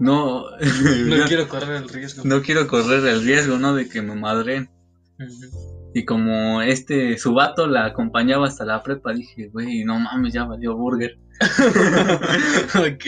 No, 0.00 0.44
No 1.06 1.16
no, 1.16 1.26
quiero 1.26 1.48
correr 1.48 1.82
el 1.82 1.88
riesgo. 1.88 2.22
no 2.24 2.42
quiero 2.42 2.66
correr 2.66 3.06
el 3.06 3.22
riesgo, 3.22 3.58
¿no? 3.58 3.74
De 3.74 3.88
que 3.88 4.02
me 4.02 4.14
madren. 4.14 4.70
Ujú. 5.18 5.90
Y 5.94 6.04
como 6.06 6.62
este, 6.62 7.18
su 7.18 7.34
vato 7.34 7.66
la 7.66 7.84
acompañaba 7.84 8.46
hasta 8.46 8.64
la 8.64 8.82
prepa, 8.82 9.12
dije, 9.12 9.48
güey, 9.48 9.84
no 9.84 9.98
mames, 9.98 10.32
ya 10.32 10.44
valió 10.44 10.74
burger. 10.74 11.18
ok. 12.74 13.04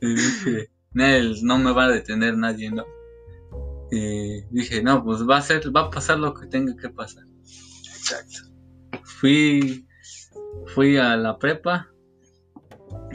Y 0.00 0.14
dije, 0.14 0.70
no 1.42 1.58
me 1.58 1.72
va 1.72 1.86
a 1.86 1.90
detener 1.90 2.36
nadie, 2.36 2.70
¿no? 2.70 2.84
Y 3.90 4.42
dije, 4.50 4.82
no, 4.82 5.04
pues 5.04 5.28
va 5.28 5.38
a 5.38 5.42
ser, 5.42 5.74
va 5.74 5.82
a 5.82 5.90
pasar 5.90 6.18
lo 6.18 6.34
que 6.34 6.46
tenga 6.46 6.74
que 6.76 6.88
pasar. 6.88 7.24
Exacto. 7.84 8.38
Fui, 9.04 9.86
fui 10.74 10.96
a 10.96 11.16
la 11.16 11.38
prepa 11.38 11.88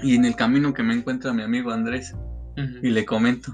y 0.02 0.16
en 0.16 0.26
el 0.26 0.36
camino 0.36 0.74
que 0.74 0.84
me 0.84 0.94
encuentra 0.94 1.34
mi 1.34 1.44
amigo 1.44 1.72
Andrés 1.72 2.14
y 2.82 2.90
le 2.90 3.06
comento. 3.06 3.54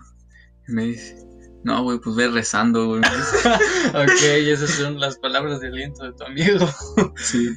Y 0.67 0.73
me 0.73 0.85
dice, 0.85 1.15
No, 1.63 1.83
güey, 1.83 1.99
pues 1.99 2.15
ve 2.15 2.27
rezando, 2.27 2.87
güey. 2.87 3.01
ok, 3.89 4.21
esas 4.47 4.71
son 4.71 4.99
las 4.99 5.17
palabras 5.17 5.59
de 5.59 5.67
aliento 5.67 6.03
de 6.03 6.13
tu 6.13 6.23
amigo. 6.23 6.67
sí. 7.15 7.49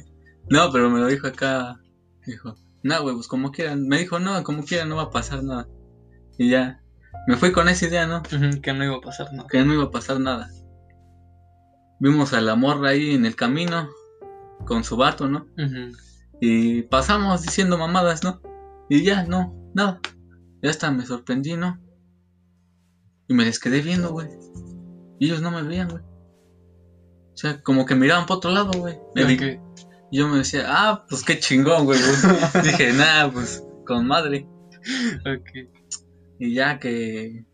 No, 0.49 0.71
pero 0.71 0.89
me 0.89 0.99
lo 0.99 1.07
dijo 1.07 1.27
acá. 1.27 1.79
Dijo, 2.25 2.55
no, 2.83 3.01
güey, 3.01 3.15
pues 3.15 3.27
como 3.27 3.51
quieran. 3.51 3.87
Me 3.87 3.99
dijo, 3.99 4.19
no, 4.19 4.43
como 4.43 4.63
quieran, 4.63 4.89
no 4.89 4.95
va 4.95 5.03
a 5.03 5.11
pasar 5.11 5.43
nada. 5.43 5.67
Y 6.37 6.49
ya. 6.49 6.81
Me 7.27 7.35
fui 7.35 7.51
con 7.51 7.69
esa 7.69 7.85
idea, 7.87 8.07
¿no? 8.07 8.23
que 8.23 8.73
no 8.73 8.83
iba 8.83 8.95
a 8.95 9.01
pasar 9.01 9.31
nada. 9.33 9.47
Que 9.49 9.63
no 9.63 9.73
iba 9.73 9.83
a 9.85 9.91
pasar 9.91 10.19
nada. 10.19 10.49
Vimos 11.99 12.33
a 12.33 12.41
la 12.41 12.55
morra 12.55 12.89
ahí 12.89 13.13
en 13.13 13.25
el 13.25 13.35
camino. 13.35 13.89
Con 14.65 14.83
su 14.83 14.97
vato, 14.97 15.27
¿no? 15.27 15.47
Y 16.41 16.83
pasamos 16.83 17.41
diciendo 17.41 17.77
mamadas, 17.77 18.23
¿no? 18.23 18.41
Y 18.89 19.03
ya, 19.03 19.23
no, 19.23 19.55
nada. 19.73 19.99
Ya 20.61 20.69
hasta 20.69 20.91
me 20.91 21.05
sorprendí, 21.05 21.55
¿no? 21.55 21.79
Y 23.27 23.33
me 23.33 23.45
les 23.45 23.59
quedé 23.59 23.81
viendo, 23.81 24.11
güey. 24.11 24.27
Y 25.19 25.27
ellos 25.27 25.41
no 25.41 25.51
me 25.51 25.63
veían, 25.63 25.89
güey. 25.89 26.01
O 26.01 27.37
sea, 27.37 27.61
como 27.61 27.85
que 27.85 27.95
miraban 27.95 28.25
por 28.25 28.37
otro 28.37 28.51
lado, 28.51 28.71
güey. 28.73 28.97
Y 30.11 30.17
yo 30.17 30.27
me 30.27 30.39
decía, 30.39 30.65
ah, 30.67 31.05
pues 31.07 31.23
qué 31.23 31.39
chingón, 31.39 31.85
güey. 31.85 31.99
Dije, 32.63 32.91
nada, 32.93 33.31
pues 33.31 33.63
con 33.85 34.07
madre. 34.07 34.47
Ok. 35.21 35.78
Y 36.39 36.53
ya 36.53 36.79
que 36.79 37.45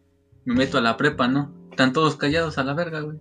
me 0.45 0.53
meto 0.53 0.77
a 0.77 0.81
la 0.81 0.95
prepa, 0.95 1.27
¿no? 1.27 1.53
Están 1.71 1.91
todos 1.91 2.15
callados 2.15 2.57
a 2.57 2.63
la 2.63 2.73
verga, 2.73 3.01
güey. 3.01 3.19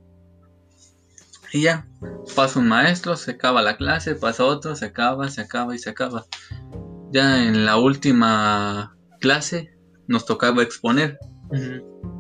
Y 1.52 1.62
ya, 1.62 1.86
pasa 2.34 2.58
un 2.58 2.68
maestro, 2.68 3.16
se 3.16 3.32
acaba 3.32 3.62
la 3.62 3.76
clase, 3.76 4.14
pasa 4.14 4.44
otro, 4.44 4.74
se 4.76 4.86
acaba, 4.86 5.28
se 5.28 5.40
acaba 5.40 5.74
y 5.74 5.78
se 5.78 5.90
acaba. 5.90 6.26
Ya 7.12 7.44
en 7.44 7.64
la 7.64 7.78
última 7.78 8.96
clase 9.20 9.76
nos 10.06 10.26
tocaba 10.26 10.62
exponer. 10.62 11.18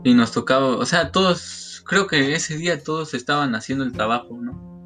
Y 0.04 0.14
nos 0.14 0.32
tocaba, 0.32 0.76
o 0.76 0.86
sea, 0.86 1.10
todos, 1.10 1.82
creo 1.84 2.06
que 2.06 2.34
ese 2.34 2.56
día 2.56 2.82
todos 2.82 3.14
estaban 3.14 3.54
haciendo 3.54 3.84
el 3.84 3.92
trabajo, 3.92 4.38
¿no? 4.40 4.84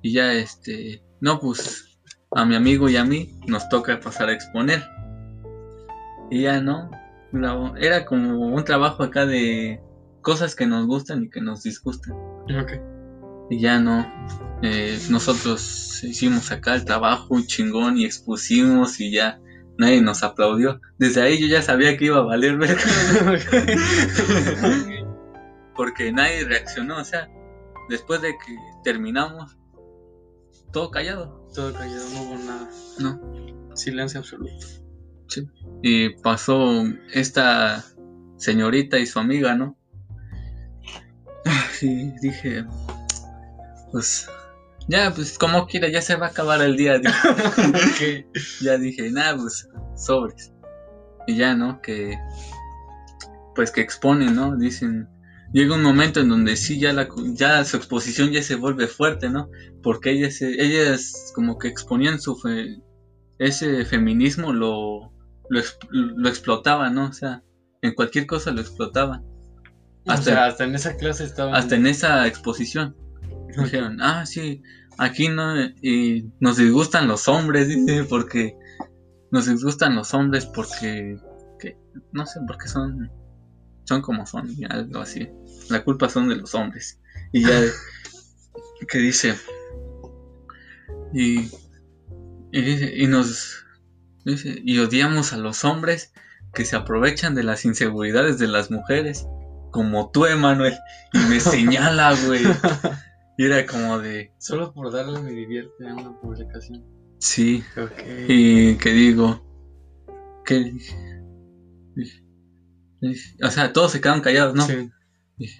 Y 0.00 0.12
ya 0.12 0.32
este, 0.32 1.02
no, 1.20 1.40
pues 1.40 1.98
a 2.30 2.44
mi 2.44 2.54
amigo 2.54 2.88
y 2.88 2.96
a 2.96 3.04
mí 3.04 3.38
nos 3.46 3.68
toca 3.68 3.98
pasar 3.98 4.28
a 4.28 4.32
exponer. 4.32 4.84
Y 6.30 6.42
ya 6.42 6.60
no, 6.60 6.90
era 7.78 8.04
como 8.04 8.54
un 8.54 8.64
trabajo 8.64 9.02
acá 9.02 9.26
de 9.26 9.80
cosas 10.20 10.54
que 10.54 10.66
nos 10.66 10.86
gustan 10.86 11.24
y 11.24 11.30
que 11.30 11.40
nos 11.40 11.62
disgustan. 11.62 12.14
Y 13.50 13.60
ya 13.60 13.78
no, 13.78 14.06
eh, 14.62 14.98
nosotros 15.10 16.02
hicimos 16.02 16.50
acá 16.50 16.74
el 16.74 16.84
trabajo 16.84 17.38
chingón 17.46 17.98
y 17.98 18.04
expusimos 18.04 19.00
y 19.00 19.10
ya 19.10 19.40
nadie 19.78 20.00
nos 20.00 20.22
aplaudió. 20.22 20.80
Desde 20.98 21.22
ahí 21.22 21.40
yo 21.40 21.46
ya 21.46 21.62
sabía 21.62 21.96
que 21.96 22.06
iba 22.06 22.18
a 22.18 22.22
valer 22.22 22.56
verga. 22.56 22.76
Porque 25.76 26.12
nadie 26.12 26.44
reaccionó, 26.44 26.98
o 26.98 27.04
sea, 27.04 27.28
después 27.88 28.22
de 28.22 28.30
que 28.30 28.56
terminamos, 28.84 29.56
todo 30.72 30.90
callado. 30.90 31.48
Todo 31.54 31.72
callado, 31.72 32.04
no 32.14 32.22
hubo 32.22 32.38
nada. 32.38 32.70
No. 32.98 33.76
Silencio 33.76 34.20
absoluto. 34.20 34.66
Sí. 35.28 35.48
Y 35.86 36.08
pasó 36.08 36.82
esta 37.12 37.84
señorita 38.38 38.98
y 38.98 39.04
su 39.04 39.18
amiga, 39.18 39.54
¿no? 39.54 39.76
Y 41.82 42.18
dije, 42.22 42.64
pues, 43.92 44.26
ya, 44.88 45.12
pues 45.14 45.36
como 45.36 45.66
quiera, 45.66 45.90
ya 45.90 46.00
se 46.00 46.16
va 46.16 46.28
a 46.28 46.30
acabar 46.30 46.62
el 46.62 46.78
día. 46.78 46.98
Ya 48.62 48.78
dije, 48.78 49.10
nada, 49.10 49.36
pues, 49.36 49.68
sobres. 49.94 50.54
Y 51.26 51.36
ya, 51.36 51.54
¿no? 51.54 51.82
Que, 51.82 52.16
pues 53.54 53.70
que 53.70 53.82
exponen, 53.82 54.34
¿no? 54.34 54.56
Dicen, 54.56 55.06
llega 55.52 55.74
un 55.74 55.82
momento 55.82 56.20
en 56.20 56.30
donde 56.30 56.56
sí, 56.56 56.80
ya, 56.80 56.94
la, 56.94 57.08
ya 57.34 57.62
su 57.66 57.76
exposición 57.76 58.30
ya 58.30 58.42
se 58.42 58.54
vuelve 58.54 58.86
fuerte, 58.86 59.28
¿no? 59.28 59.50
Porque 59.82 60.12
ellas, 60.12 60.40
ellas 60.40 61.30
como 61.34 61.58
que 61.58 61.68
exponían 61.68 62.22
su, 62.22 62.40
ese 63.38 63.84
feminismo, 63.84 64.54
lo, 64.54 65.13
lo, 65.48 66.28
explotaba, 66.28 66.90
¿no? 66.90 67.06
O 67.06 67.12
sea, 67.12 67.42
en 67.82 67.94
cualquier 67.94 68.26
cosa 68.26 68.50
lo 68.50 68.60
explotaba. 68.60 69.22
Hasta, 70.06 70.46
hasta 70.46 70.64
en 70.64 70.74
esa 70.74 70.96
clase 70.96 71.24
estaba. 71.24 71.56
Hasta 71.56 71.76
en 71.76 71.86
esa 71.86 72.26
exposición. 72.26 72.96
Dijeron, 73.56 74.00
ah, 74.02 74.26
sí, 74.26 74.62
aquí 74.98 75.28
no. 75.28 75.54
Y 75.82 76.30
nos 76.40 76.56
disgustan 76.56 77.08
los 77.08 77.28
hombres, 77.28 77.68
dice, 77.68 78.04
porque. 78.04 78.56
Nos 79.30 79.46
disgustan 79.46 79.96
los 79.96 80.14
hombres 80.14 80.46
porque. 80.46 81.18
Que, 81.58 81.76
no 82.12 82.26
sé, 82.26 82.40
porque 82.46 82.68
son. 82.68 83.10
Son 83.84 84.00
como 84.00 84.24
son, 84.26 84.48
algo 84.70 85.00
así. 85.00 85.28
La 85.68 85.84
culpa 85.84 86.08
son 86.08 86.28
de 86.28 86.36
los 86.36 86.54
hombres. 86.54 87.00
Y 87.32 87.42
ya. 87.42 87.60
que 88.88 88.98
dice. 88.98 89.34
Y. 91.12 91.50
Y 92.52 92.62
dice, 92.62 92.94
y 92.96 93.06
nos 93.08 93.63
y 94.24 94.78
odiamos 94.78 95.32
a 95.32 95.36
los 95.36 95.64
hombres 95.64 96.12
que 96.54 96.64
se 96.64 96.76
aprovechan 96.76 97.34
de 97.34 97.42
las 97.42 97.64
inseguridades 97.64 98.38
de 98.38 98.48
las 98.48 98.70
mujeres, 98.70 99.26
como 99.70 100.10
tú, 100.10 100.26
Emanuel, 100.26 100.74
y 101.12 101.18
me 101.28 101.40
señala, 101.40 102.14
güey. 102.26 102.42
Y 103.36 103.46
era 103.46 103.66
como 103.66 103.98
de... 103.98 104.32
Solo 104.38 104.72
por 104.72 104.92
darle 104.92 105.20
me 105.20 105.32
divierte 105.32 105.88
a 105.88 105.94
una 105.94 106.16
publicación. 106.20 106.84
Sí. 107.18 107.64
Y 108.28 108.76
que 108.76 108.92
digo... 108.92 109.44
Que... 110.44 110.72
O 113.42 113.50
sea, 113.50 113.72
todos 113.72 113.90
se 113.90 114.00
quedaron 114.00 114.20
callados, 114.20 114.54
¿no? 114.54 114.64
Sí. 114.64 115.56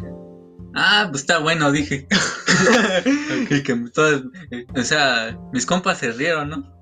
ah, 0.77 1.09
pues 1.11 1.23
está 1.23 1.41
bueno, 1.41 1.73
dije. 1.73 2.07
que 3.49 3.73
eh, 3.73 4.67
o 4.77 4.83
sea, 4.83 5.37
mis 5.53 5.67
compas 5.67 5.99
se 5.99 6.13
rieron, 6.13 6.51
¿no? 6.51 6.74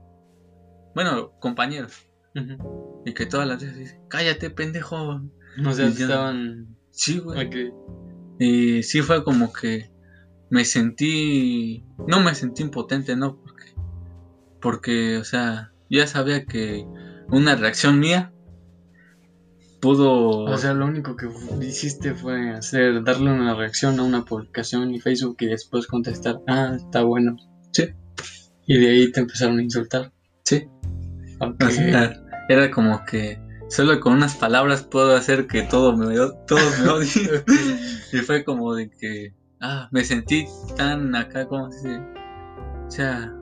Bueno, 0.94 1.32
compañeros. 1.40 2.06
Y 3.04 3.14
que 3.14 3.26
todas 3.26 3.46
las 3.46 3.60
veces 3.60 3.78
dicen, 3.78 4.00
cállate, 4.08 4.50
pendejo. 4.50 5.20
No 5.58 5.72
sé, 5.74 5.86
estaban. 5.86 6.76
Sí, 6.90 7.18
güey. 7.18 7.72
Y 8.38 8.82
sí 8.82 9.02
fue 9.02 9.24
como 9.24 9.52
que 9.52 9.90
me 10.50 10.64
sentí. 10.64 11.84
No 12.06 12.20
me 12.20 12.34
sentí 12.34 12.62
impotente, 12.62 13.16
¿no? 13.16 13.36
Porque. 13.36 13.74
Porque, 14.60 15.18
o 15.18 15.24
sea, 15.24 15.72
ya 15.90 16.06
sabía 16.06 16.46
que 16.46 16.86
una 17.28 17.56
reacción 17.56 17.98
mía 17.98 18.32
pudo. 19.80 20.44
O 20.44 20.56
sea, 20.56 20.72
lo 20.72 20.86
único 20.86 21.16
que 21.16 21.28
hiciste 21.60 22.14
fue 22.14 22.50
hacer, 22.50 23.02
darle 23.02 23.32
una 23.32 23.54
reacción 23.54 23.98
a 23.98 24.04
una 24.04 24.24
publicación 24.24 24.94
en 24.94 25.00
Facebook 25.00 25.36
y 25.40 25.46
después 25.46 25.86
contestar, 25.86 26.40
ah, 26.46 26.74
está 26.76 27.02
bueno. 27.02 27.36
Sí. 27.72 27.88
Y 28.66 28.78
de 28.78 28.90
ahí 28.90 29.12
te 29.12 29.20
empezaron 29.20 29.58
a 29.58 29.62
insultar. 29.62 30.12
Era 32.48 32.70
como 32.70 33.04
que 33.04 33.40
solo 33.68 33.98
con 34.00 34.12
unas 34.12 34.36
palabras 34.36 34.82
puedo 34.82 35.16
hacer 35.16 35.46
que 35.46 35.62
todo 35.62 35.96
me, 35.96 36.14
todos 36.46 36.78
me 36.80 36.88
odien. 36.88 37.44
y 38.12 38.18
fue 38.18 38.44
como 38.44 38.74
de 38.74 38.90
que, 38.90 39.34
ah, 39.60 39.88
me 39.90 40.04
sentí 40.04 40.46
tan 40.76 41.14
acá, 41.14 41.46
como 41.46 41.70
se 41.70 41.88
dice? 41.88 42.02
O 42.86 42.90
sea, 42.90 43.32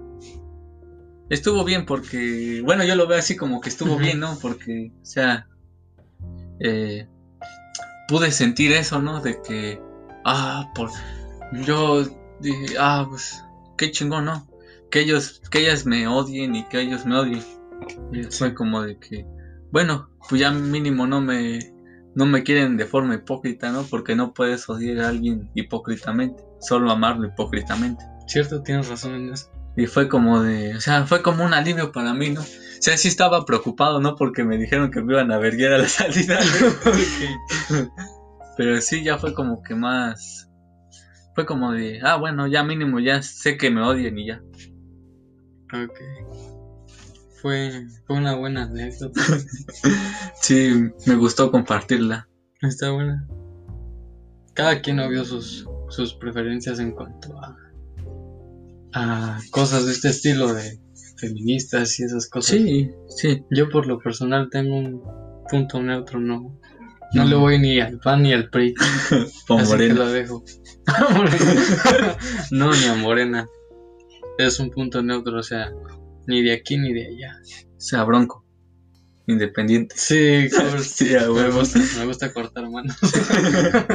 estuvo 1.28 1.64
bien 1.64 1.86
porque, 1.86 2.62
bueno, 2.64 2.84
yo 2.84 2.94
lo 2.94 3.08
veo 3.08 3.18
así 3.18 3.36
como 3.36 3.60
que 3.60 3.68
estuvo 3.68 3.96
bien, 3.96 4.20
¿no? 4.20 4.38
Porque, 4.40 4.92
o 5.02 5.04
sea, 5.04 5.48
eh, 6.60 7.08
pude 8.06 8.30
sentir 8.30 8.72
eso, 8.72 9.00
¿no? 9.02 9.20
De 9.20 9.42
que, 9.42 9.80
ah, 10.24 10.70
por, 10.74 10.90
yo 11.64 12.04
dije, 12.38 12.76
ah, 12.78 13.06
pues, 13.08 13.42
qué 13.76 13.90
chingón, 13.90 14.26
¿no? 14.26 14.46
Que 14.90 15.00
ellos, 15.00 15.42
que 15.50 15.60
ellas 15.60 15.86
me 15.86 16.06
odien 16.06 16.54
y 16.54 16.64
que 16.68 16.80
ellos 16.80 17.04
me 17.04 17.16
odien. 17.16 17.42
Y 18.12 18.24
fue 18.24 18.54
como 18.54 18.82
de 18.82 18.98
que, 18.98 19.26
bueno, 19.72 20.10
pues 20.28 20.40
ya 20.40 20.50
mínimo 20.50 21.06
no 21.06 21.20
me, 21.20 21.58
no 22.14 22.26
me 22.26 22.42
quieren 22.42 22.76
de 22.76 22.86
forma 22.86 23.14
hipócrita, 23.14 23.70
¿no? 23.70 23.84
Porque 23.84 24.16
no 24.16 24.32
puedes 24.34 24.68
odiar 24.68 25.00
a 25.00 25.08
alguien 25.08 25.50
hipócritamente, 25.54 26.42
solo 26.60 26.90
amarlo 26.90 27.26
hipócritamente. 27.26 28.04
Cierto, 28.26 28.62
tienes 28.62 28.88
razón 28.88 29.14
en 29.14 29.32
eso. 29.32 29.50
Y 29.76 29.86
fue 29.86 30.08
como 30.08 30.42
de, 30.42 30.76
o 30.76 30.80
sea, 30.80 31.06
fue 31.06 31.22
como 31.22 31.44
un 31.44 31.54
alivio 31.54 31.92
para 31.92 32.12
mí, 32.12 32.30
¿no? 32.30 32.40
O 32.40 32.82
sea, 32.82 32.96
sí 32.96 33.08
estaba 33.08 33.44
preocupado, 33.44 34.00
¿no? 34.00 34.16
Porque 34.16 34.44
me 34.44 34.58
dijeron 34.58 34.90
que 34.90 35.02
me 35.02 35.12
iban 35.12 35.30
a 35.30 35.38
verguiar 35.38 35.72
a 35.72 35.78
la 35.78 35.88
salida. 35.88 36.38
Pero 38.56 38.80
sí, 38.80 39.04
ya 39.04 39.18
fue 39.18 39.34
como 39.34 39.62
que 39.62 39.74
más... 39.74 40.48
Fue 41.34 41.46
como 41.46 41.72
de, 41.72 42.00
ah, 42.02 42.16
bueno, 42.16 42.48
ya 42.48 42.64
mínimo 42.64 42.98
ya 42.98 43.22
sé 43.22 43.56
que 43.56 43.70
me 43.70 43.82
odian 43.82 44.18
y 44.18 44.26
ya. 44.26 44.42
Ok 45.72 46.49
fue, 47.40 47.86
una 48.08 48.34
buena 48.34 48.64
anécdota. 48.64 49.20
sí, 50.40 50.90
me 51.06 51.14
gustó 51.16 51.50
compartirla. 51.50 52.28
Está 52.62 52.90
buena. 52.90 53.26
Cada 54.54 54.80
quien 54.80 54.96
vio 55.08 55.24
sus, 55.24 55.66
sus 55.88 56.14
preferencias 56.14 56.78
en 56.78 56.92
cuanto 56.92 57.38
a, 57.38 57.56
a 58.92 59.38
cosas 59.50 59.86
de 59.86 59.92
este 59.92 60.08
estilo 60.08 60.52
de 60.52 60.78
feministas 61.16 61.98
y 62.00 62.04
esas 62.04 62.28
cosas. 62.28 62.56
Sí, 62.56 62.90
sí. 63.08 63.44
Yo 63.50 63.68
por 63.68 63.86
lo 63.86 63.98
personal 63.98 64.48
tengo 64.50 64.76
un 64.76 65.02
punto 65.50 65.82
neutro, 65.82 66.20
no, 66.20 66.58
No 67.14 67.24
le 67.24 67.36
voy 67.36 67.58
ni 67.58 67.80
al 67.80 67.98
PAN 67.98 68.22
ni 68.22 68.32
al 68.32 68.50
PRI. 68.50 68.74
Así 69.58 69.76
que 69.76 69.94
lo 69.94 70.10
dejo. 70.10 70.44
no, 72.50 72.72
ni 72.72 72.84
a 72.84 72.94
Morena. 72.94 73.46
Es 74.38 74.58
un 74.58 74.70
punto 74.70 75.02
neutro, 75.02 75.38
o 75.38 75.42
sea, 75.42 75.70
ni 76.26 76.42
de 76.42 76.52
aquí 76.52 76.76
ni 76.78 76.92
de 76.92 77.06
allá. 77.06 77.36
O 77.76 77.80
sea, 77.80 78.04
bronco. 78.04 78.44
Independiente. 79.26 79.94
Sí. 79.96 80.48
Sí, 80.82 81.14
a 81.14 81.20
me 81.22 81.30
huevo. 81.30 81.58
gusta, 81.60 81.80
me 81.98 82.06
gusta 82.06 82.32
cortar 82.32 82.68
manos. 82.70 82.96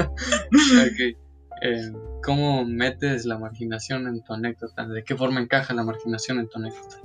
Ok. 0.08 1.18
Eh, 1.62 1.92
¿Cómo 2.24 2.66
metes 2.66 3.26
la 3.26 3.38
marginación 3.38 4.08
en 4.08 4.22
tu 4.24 4.34
anécdota? 4.34 4.88
¿De 4.88 5.04
qué 5.04 5.16
forma 5.16 5.40
encaja 5.40 5.74
la 5.74 5.84
marginación 5.84 6.40
en 6.40 6.50
tu 6.50 6.58
anécdota? 6.58 6.98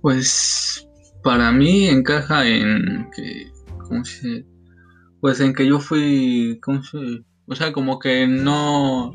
Pues 0.00 0.88
para 1.22 1.52
mí 1.52 1.86
encaja 1.88 2.46
en 2.46 3.08
que, 3.14 3.52
¿cómo 3.86 4.04
se? 4.04 4.44
Pues 5.20 5.40
en 5.40 5.54
que 5.54 5.66
yo 5.66 5.78
fui, 5.78 6.58
¿cómo 6.62 6.82
se? 6.82 6.98
O 7.46 7.54
sea, 7.54 7.72
como 7.72 7.98
que 7.98 8.26
no, 8.26 9.12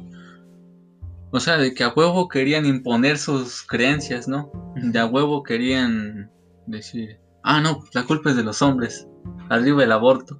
o 1.31 1.39
sea, 1.39 1.57
de 1.57 1.73
que 1.73 1.83
a 1.83 1.89
huevo 1.95 2.27
querían 2.27 2.65
imponer 2.65 3.17
sus 3.17 3.63
creencias, 3.63 4.27
¿no? 4.27 4.51
De 4.75 4.99
a 4.99 5.05
huevo 5.05 5.43
querían 5.43 6.31
decir, 6.65 7.19
ah, 7.43 7.59
no, 7.61 7.83
la 7.93 8.03
culpa 8.05 8.29
es 8.31 8.35
de 8.35 8.43
los 8.43 8.61
hombres, 8.61 9.07
arriba 9.49 9.83
el 9.83 9.91
aborto. 9.91 10.39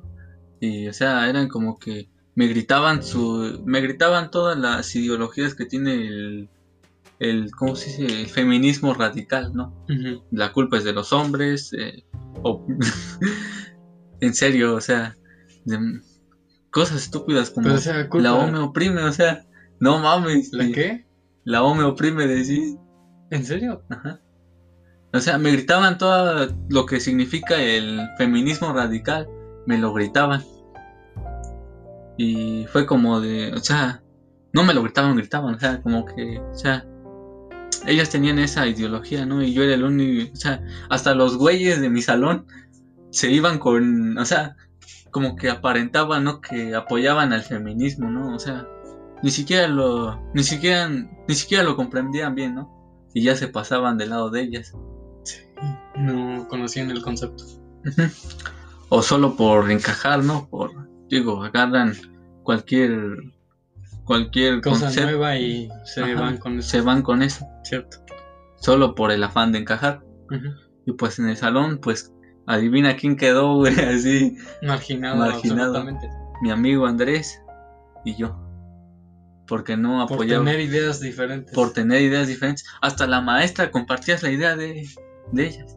Y, 0.60 0.88
o 0.88 0.94
sea, 0.94 1.30
eran 1.30 1.48
como 1.48 1.78
que 1.78 2.10
me 2.36 2.48
gritaban 2.48 3.04
su, 3.04 3.62
me 3.66 3.82
gritaban 3.82 4.30
todas 4.32 4.58
las 4.58 4.94
ideologías 4.96 5.56
que 5.56 5.66
tiene 5.66 6.08
el, 6.08 6.50
el, 7.20 7.52
¿cómo 7.52 7.76
se 7.76 7.90
dice? 7.90 8.22
El 8.22 8.28
feminismo 8.28 8.94
radical, 8.94 9.52
¿no? 9.54 9.86
La 10.32 10.52
culpa 10.52 10.78
es 10.78 10.84
de 10.84 10.94
los 10.94 11.12
hombres. 11.14 11.72
eh, 11.74 12.04
o- 12.44 12.66
en 14.22 14.34
serio, 14.34 14.76
o 14.76 14.82
sea, 14.82 15.18
de- 15.66 16.02
cosas 16.72 17.02
estúpidas 17.04 17.50
como 17.52 17.68
o 17.76 17.78
sea, 17.80 18.08
la 18.24 18.36
O 18.36 18.52
me 18.52 18.60
oprime, 18.60 19.04
o 19.04 19.12
sea, 19.12 19.44
no 19.80 20.00
mames. 20.00 20.54
¿La 20.54 20.68
qué? 20.72 21.06
La 21.44 21.64
O 21.64 21.74
me 21.74 21.84
oprime, 21.84 22.28
decir. 22.28 22.78
¿En 23.32 23.46
serio? 23.46 23.84
Ajá. 23.90 24.20
O 25.14 25.20
sea, 25.20 25.38
me 25.38 25.52
gritaban 25.52 25.98
todo 25.98 26.48
lo 26.70 26.86
que 26.86 27.00
significa 27.00 27.56
el 27.56 28.00
feminismo 28.18 28.74
radical, 28.74 29.28
me 29.66 29.78
lo 29.78 29.94
gritaban. 29.94 30.44
Y 32.18 32.66
fue 32.72 32.86
como 32.86 33.20
de, 33.20 33.54
o 33.54 33.60
sea, 33.60 34.04
no 34.54 34.64
me 34.64 34.74
lo 34.74 34.84
gritaban, 34.84 35.16
gritaban, 35.16 35.56
o 35.56 35.60
sea, 35.60 35.82
como 35.82 36.06
que, 36.06 36.40
o 36.40 36.56
sea, 36.56 36.86
ellas 37.88 38.10
tenían 38.10 38.40
esa 38.40 38.68
ideología, 38.68 39.26
¿no? 39.26 39.42
Y 39.42 39.54
yo 39.54 39.64
era 39.64 39.74
el 39.74 39.84
único, 39.84 40.32
o 40.32 40.36
sea, 40.36 40.62
hasta 40.90 41.16
los 41.16 41.38
güeyes 41.38 41.82
de 41.82 41.90
mi 41.90 42.02
salón 42.02 42.46
se 43.10 43.32
iban 43.32 43.58
con, 43.58 44.18
o 44.18 44.26
sea, 44.26 44.58
como 45.12 45.36
que 45.36 45.50
aparentaban, 45.50 46.24
¿no? 46.24 46.42
Que 46.42 46.76
apoyaban 46.76 47.34
al 47.34 47.42
feminismo, 47.42 48.10
¿no? 48.10 48.36
O 48.36 48.40
sea, 48.40 48.68
ni 49.24 49.32
siquiera 49.32 49.68
lo, 49.68 50.22
ni 50.34 50.44
siquiera, 50.44 50.88
ni 50.90 51.36
siquiera 51.36 51.64
lo 51.64 51.76
comprendían 51.76 52.36
bien, 52.36 52.56
¿no? 52.56 52.70
Y 53.14 53.24
ya 53.24 53.36
se 53.36 53.48
pasaban 53.48 53.98
del 53.98 54.10
lado 54.12 54.30
de 54.30 54.42
ellas. 54.42 54.74
No 55.98 56.48
conocían 56.48 56.90
el 56.92 57.02
concepto. 57.02 57.44
O 58.90 59.02
solo 59.02 59.36
por 59.36 59.70
encajar, 59.72 60.24
¿no? 60.24 60.48
Por, 60.50 60.72
digo, 61.10 61.44
agarran 61.44 61.94
cualquier, 62.44 63.18
cualquier 64.06 64.62
Cosa 64.62 64.86
concepto, 64.86 65.12
nueva 65.12 65.36
y 65.38 65.70
se 65.86 66.02
Ajá. 66.04 66.20
van 66.22 66.38
con 66.38 66.60
eso. 66.60 66.70
se 66.70 66.82
van 66.82 67.02
con 67.02 67.22
eso, 67.22 67.46
Cierto. 67.64 67.98
solo 68.62 68.96
por 68.96 69.12
el 69.12 69.24
afán 69.24 69.52
de 69.52 69.60
encajar. 69.60 70.04
Y 70.86 70.94
pues 70.94 71.20
en 71.20 71.30
el 71.30 71.38
salón, 71.38 71.80
pues, 71.82 72.14
adivina 72.48 72.96
quién 72.96 73.16
quedó, 73.18 73.56
güey, 73.56 73.74
así, 73.80 74.38
Marginado, 74.64 75.18
Marginado. 75.18 75.76
absolutamente. 75.78 76.10
mi 76.42 76.52
amigo 76.52 76.86
Andrés 76.86 77.42
y 78.06 78.16
yo. 78.16 78.36
Porque 79.50 79.76
no 79.76 80.06
Por 80.08 80.16
apoyaba, 80.16 80.46
tener 80.46 80.62
ideas 80.62 81.02
diferentes. 81.02 81.54
por 81.54 81.74
tener 81.74 82.02
ideas 82.02 82.28
diferentes. 82.28 82.64
Hasta 82.82 83.08
la 83.08 83.20
maestra 83.20 83.72
compartías 83.72 84.24
la 84.24 84.30
idea 84.30 84.56
de, 84.56 84.86
de 85.34 85.46
ellas. 85.48 85.76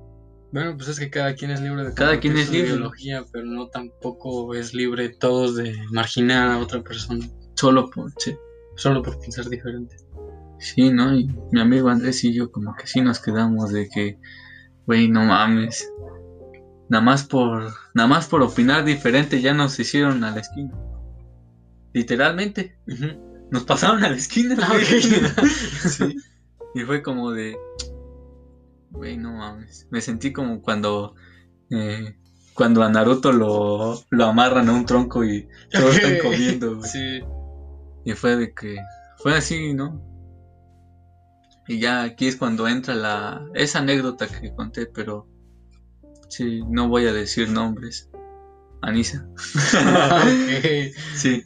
Bueno, 0.52 0.76
pues 0.76 0.90
es 0.90 0.98
que 1.00 1.08
cada 1.08 1.34
quien 1.34 1.50
es 1.50 1.60
libre 1.62 1.82
de 1.82 1.94
Cada 1.94 2.20
quien 2.20 2.36
es 2.36 2.50
libre. 2.50 2.68
ideología, 2.68 3.24
pero 3.32 3.46
no 3.46 3.68
tampoco 3.68 4.54
es 4.54 4.74
libre 4.74 5.08
todos 5.08 5.56
de 5.56 5.74
marginar 5.90 6.50
a 6.50 6.58
otra 6.58 6.82
persona 6.82 7.26
Solo 7.54 7.88
por, 7.90 8.12
sí. 8.18 8.36
solo 8.76 9.02
por 9.02 9.18
pensar 9.18 9.48
diferente. 9.48 9.96
Sí, 10.58 10.90
¿no? 10.90 11.16
Y 11.16 11.26
mi 11.50 11.60
amigo 11.60 11.88
Andrés 11.88 12.22
y 12.24 12.34
yo 12.34 12.50
como 12.52 12.74
que 12.74 12.86
sí 12.86 13.00
nos 13.00 13.18
quedamos 13.20 13.72
de 13.72 13.88
que, 13.88 14.18
güey, 14.86 15.08
no 15.08 15.24
mames. 15.24 15.90
Nada 16.90 17.02
más 17.02 17.24
por, 17.24 17.72
nada 17.94 18.06
más 18.06 18.26
por 18.26 18.42
opinar 18.42 18.84
diferente 18.84 19.40
ya 19.40 19.54
nos 19.54 19.80
hicieron 19.80 20.22
a 20.22 20.30
la 20.32 20.40
esquina. 20.40 20.72
Literalmente, 21.94 22.76
Ujú. 22.86 23.31
Nos 23.52 23.64
pasaron 23.64 24.02
a 24.02 24.08
la 24.08 24.16
esquina. 24.16 24.56
Ah. 24.60 24.76
Sí. 25.88 26.16
Y 26.74 26.84
fue 26.84 27.02
como 27.02 27.32
de, 27.32 27.54
güey, 28.92 29.18
no 29.18 29.32
mames. 29.32 29.86
Me 29.90 30.00
sentí 30.00 30.32
como 30.32 30.62
cuando, 30.62 31.14
eh, 31.68 32.16
cuando 32.54 32.82
a 32.82 32.88
Naruto 32.88 33.30
lo, 33.30 34.02
lo 34.08 34.24
amarran 34.24 34.70
a 34.70 34.72
un 34.72 34.86
tronco 34.86 35.22
y 35.22 35.46
todos 35.70 35.96
están 35.96 36.16
comiendo. 36.22 36.82
Sí. 36.82 37.20
Y 38.06 38.12
fue 38.12 38.36
de 38.36 38.54
que 38.54 38.78
fue 39.18 39.36
así, 39.36 39.74
¿no? 39.74 40.02
Y 41.68 41.78
ya 41.78 42.04
aquí 42.04 42.26
es 42.26 42.36
cuando 42.36 42.66
entra 42.66 42.94
la 42.94 43.44
esa 43.52 43.80
anécdota 43.80 44.26
que 44.26 44.54
conté, 44.54 44.86
pero 44.86 45.28
sí, 46.30 46.62
no 46.70 46.88
voy 46.88 47.06
a 47.06 47.12
decir 47.12 47.50
nombres. 47.50 48.08
Anisa. 48.80 49.28
Ok. 49.36 50.94
Sí. 51.14 51.44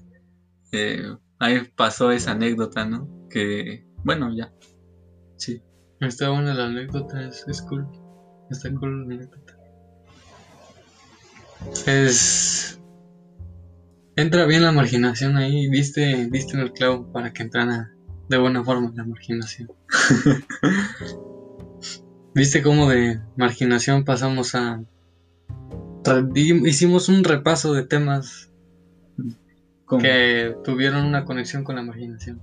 Eh, 0.71 1.17
ahí 1.39 1.61
pasó 1.77 2.11
esa 2.11 2.33
anécdota, 2.33 2.85
¿no? 2.87 3.09
Que, 3.31 3.87
bueno, 4.05 4.35
ya. 4.35 4.53
Sí. 5.37 5.63
Está 6.01 6.31
buena 6.31 6.55
la 6.55 6.67
anécdota, 6.67 7.27
es, 7.27 7.45
es 7.49 7.63
cool. 7.63 7.87
Está 8.51 8.73
cool 8.75 9.09
la 9.09 9.15
anécdota. 9.15 9.57
Es. 11.87 12.81
Entra 14.15 14.47
bien 14.47 14.63
la 14.63 14.73
marginación 14.73 15.37
ahí, 15.37 15.69
viste, 15.69 16.29
viste 16.31 16.55
en 16.55 16.61
el 16.61 16.73
clavo 16.73 17.13
para 17.13 17.33
que 17.33 17.43
entrara 17.43 17.93
de 18.29 18.39
buena 18.39 18.65
forma 18.65 18.93
la 18.95 19.05
marginación. 19.05 19.69
Viste 22.35 22.63
cómo 22.63 22.89
de 22.91 23.19
marginación 23.37 24.05
pasamos 24.05 24.55
a. 24.55 24.83
Hicimos 26.35 27.09
un 27.09 27.25
repaso 27.25 27.73
de 27.73 27.87
temas 27.87 28.53
Que 29.89 30.55
tuvieron 30.65 31.05
una 31.07 31.25
conexión 31.25 31.63
con 31.65 31.77
la 31.77 31.83
marginación. 31.83 32.41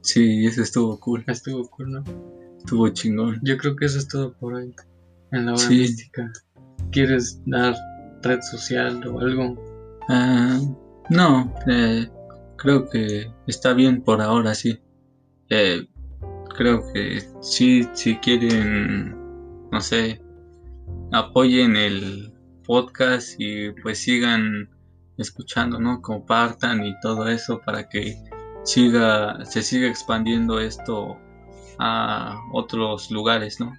Sí, 0.00 0.46
eso 0.46 0.62
estuvo 0.62 0.98
cool. 0.98 1.24
Estuvo 1.26 1.68
cool, 1.68 1.92
¿no? 1.92 2.04
Estuvo 2.58 2.88
chingón. 2.88 3.38
Yo 3.42 3.56
creo 3.58 3.76
que 3.76 3.84
eso 3.86 3.98
es 3.98 4.08
todo 4.08 4.32
por 4.34 4.54
hoy. 4.54 4.74
En 5.32 5.46
la 5.46 5.52
hora 5.52 5.60
Sí. 5.60 5.78
mística. 5.80 6.32
¿Quieres 6.90 7.40
dar 7.46 7.74
red 8.22 8.40
social 8.40 9.06
o 9.06 9.20
algo? 9.20 9.98
Ah, 10.08 10.58
no, 11.10 11.54
eh, 11.68 12.08
creo 12.56 12.88
que 12.88 13.30
está 13.46 13.74
bien 13.74 14.02
por 14.02 14.20
ahora, 14.22 14.54
sí. 14.54 14.78
Eh, 15.50 15.86
creo 16.56 16.82
que 16.92 17.22
sí, 17.42 17.86
si 17.92 18.16
quieren, 18.16 19.14
no 19.70 19.80
sé, 19.80 20.20
apoyen 21.12 21.76
el 21.76 22.32
podcast 22.66 23.34
y 23.38 23.70
pues 23.82 23.98
sigan 23.98 24.68
escuchando, 25.20 25.78
¿no? 25.78 26.00
Compartan 26.00 26.84
y 26.84 26.98
todo 27.00 27.28
eso 27.28 27.60
para 27.64 27.88
que 27.88 28.16
siga, 28.64 29.44
se 29.44 29.62
siga 29.62 29.88
expandiendo 29.88 30.60
esto 30.60 31.18
a 31.78 32.40
otros 32.52 33.10
lugares, 33.10 33.60
¿no? 33.60 33.72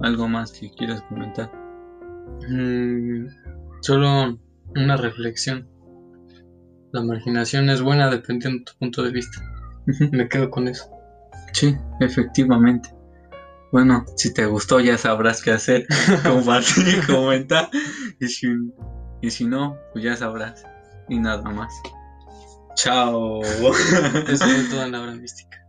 Algo 0.00 0.28
más 0.28 0.52
que 0.52 0.70
quieras 0.70 1.02
comentar. 1.02 1.50
Mm, 2.48 3.26
solo 3.80 4.38
una 4.74 4.96
reflexión. 4.96 5.68
La 6.92 7.02
marginación 7.02 7.70
es 7.70 7.80
buena 7.80 8.10
dependiendo 8.10 8.58
de 8.58 8.64
tu 8.64 8.78
punto 8.78 9.02
de 9.02 9.10
vista. 9.10 9.42
Me 10.12 10.28
quedo 10.28 10.50
con 10.50 10.68
eso. 10.68 10.90
Sí, 11.52 11.76
efectivamente. 12.00 12.90
Bueno, 13.70 14.04
si 14.16 14.34
te 14.34 14.44
gustó 14.44 14.80
ya 14.80 14.98
sabrás 14.98 15.42
qué 15.42 15.52
hacer, 15.52 15.86
compartir, 16.22 17.06
comentar. 17.06 17.70
Y 18.20 18.26
si, 18.28 18.46
y 19.22 19.30
si 19.30 19.46
no, 19.46 19.78
pues 19.92 20.04
ya 20.04 20.16
sabrás. 20.16 20.66
Y 21.08 21.18
nada 21.18 21.48
más. 21.50 21.72
Chao. 22.74 23.40
Eso 24.28 24.44
fue 24.44 24.64
toda 24.68 24.88
la 24.88 25.00
hora 25.00 25.12
mística. 25.12 25.61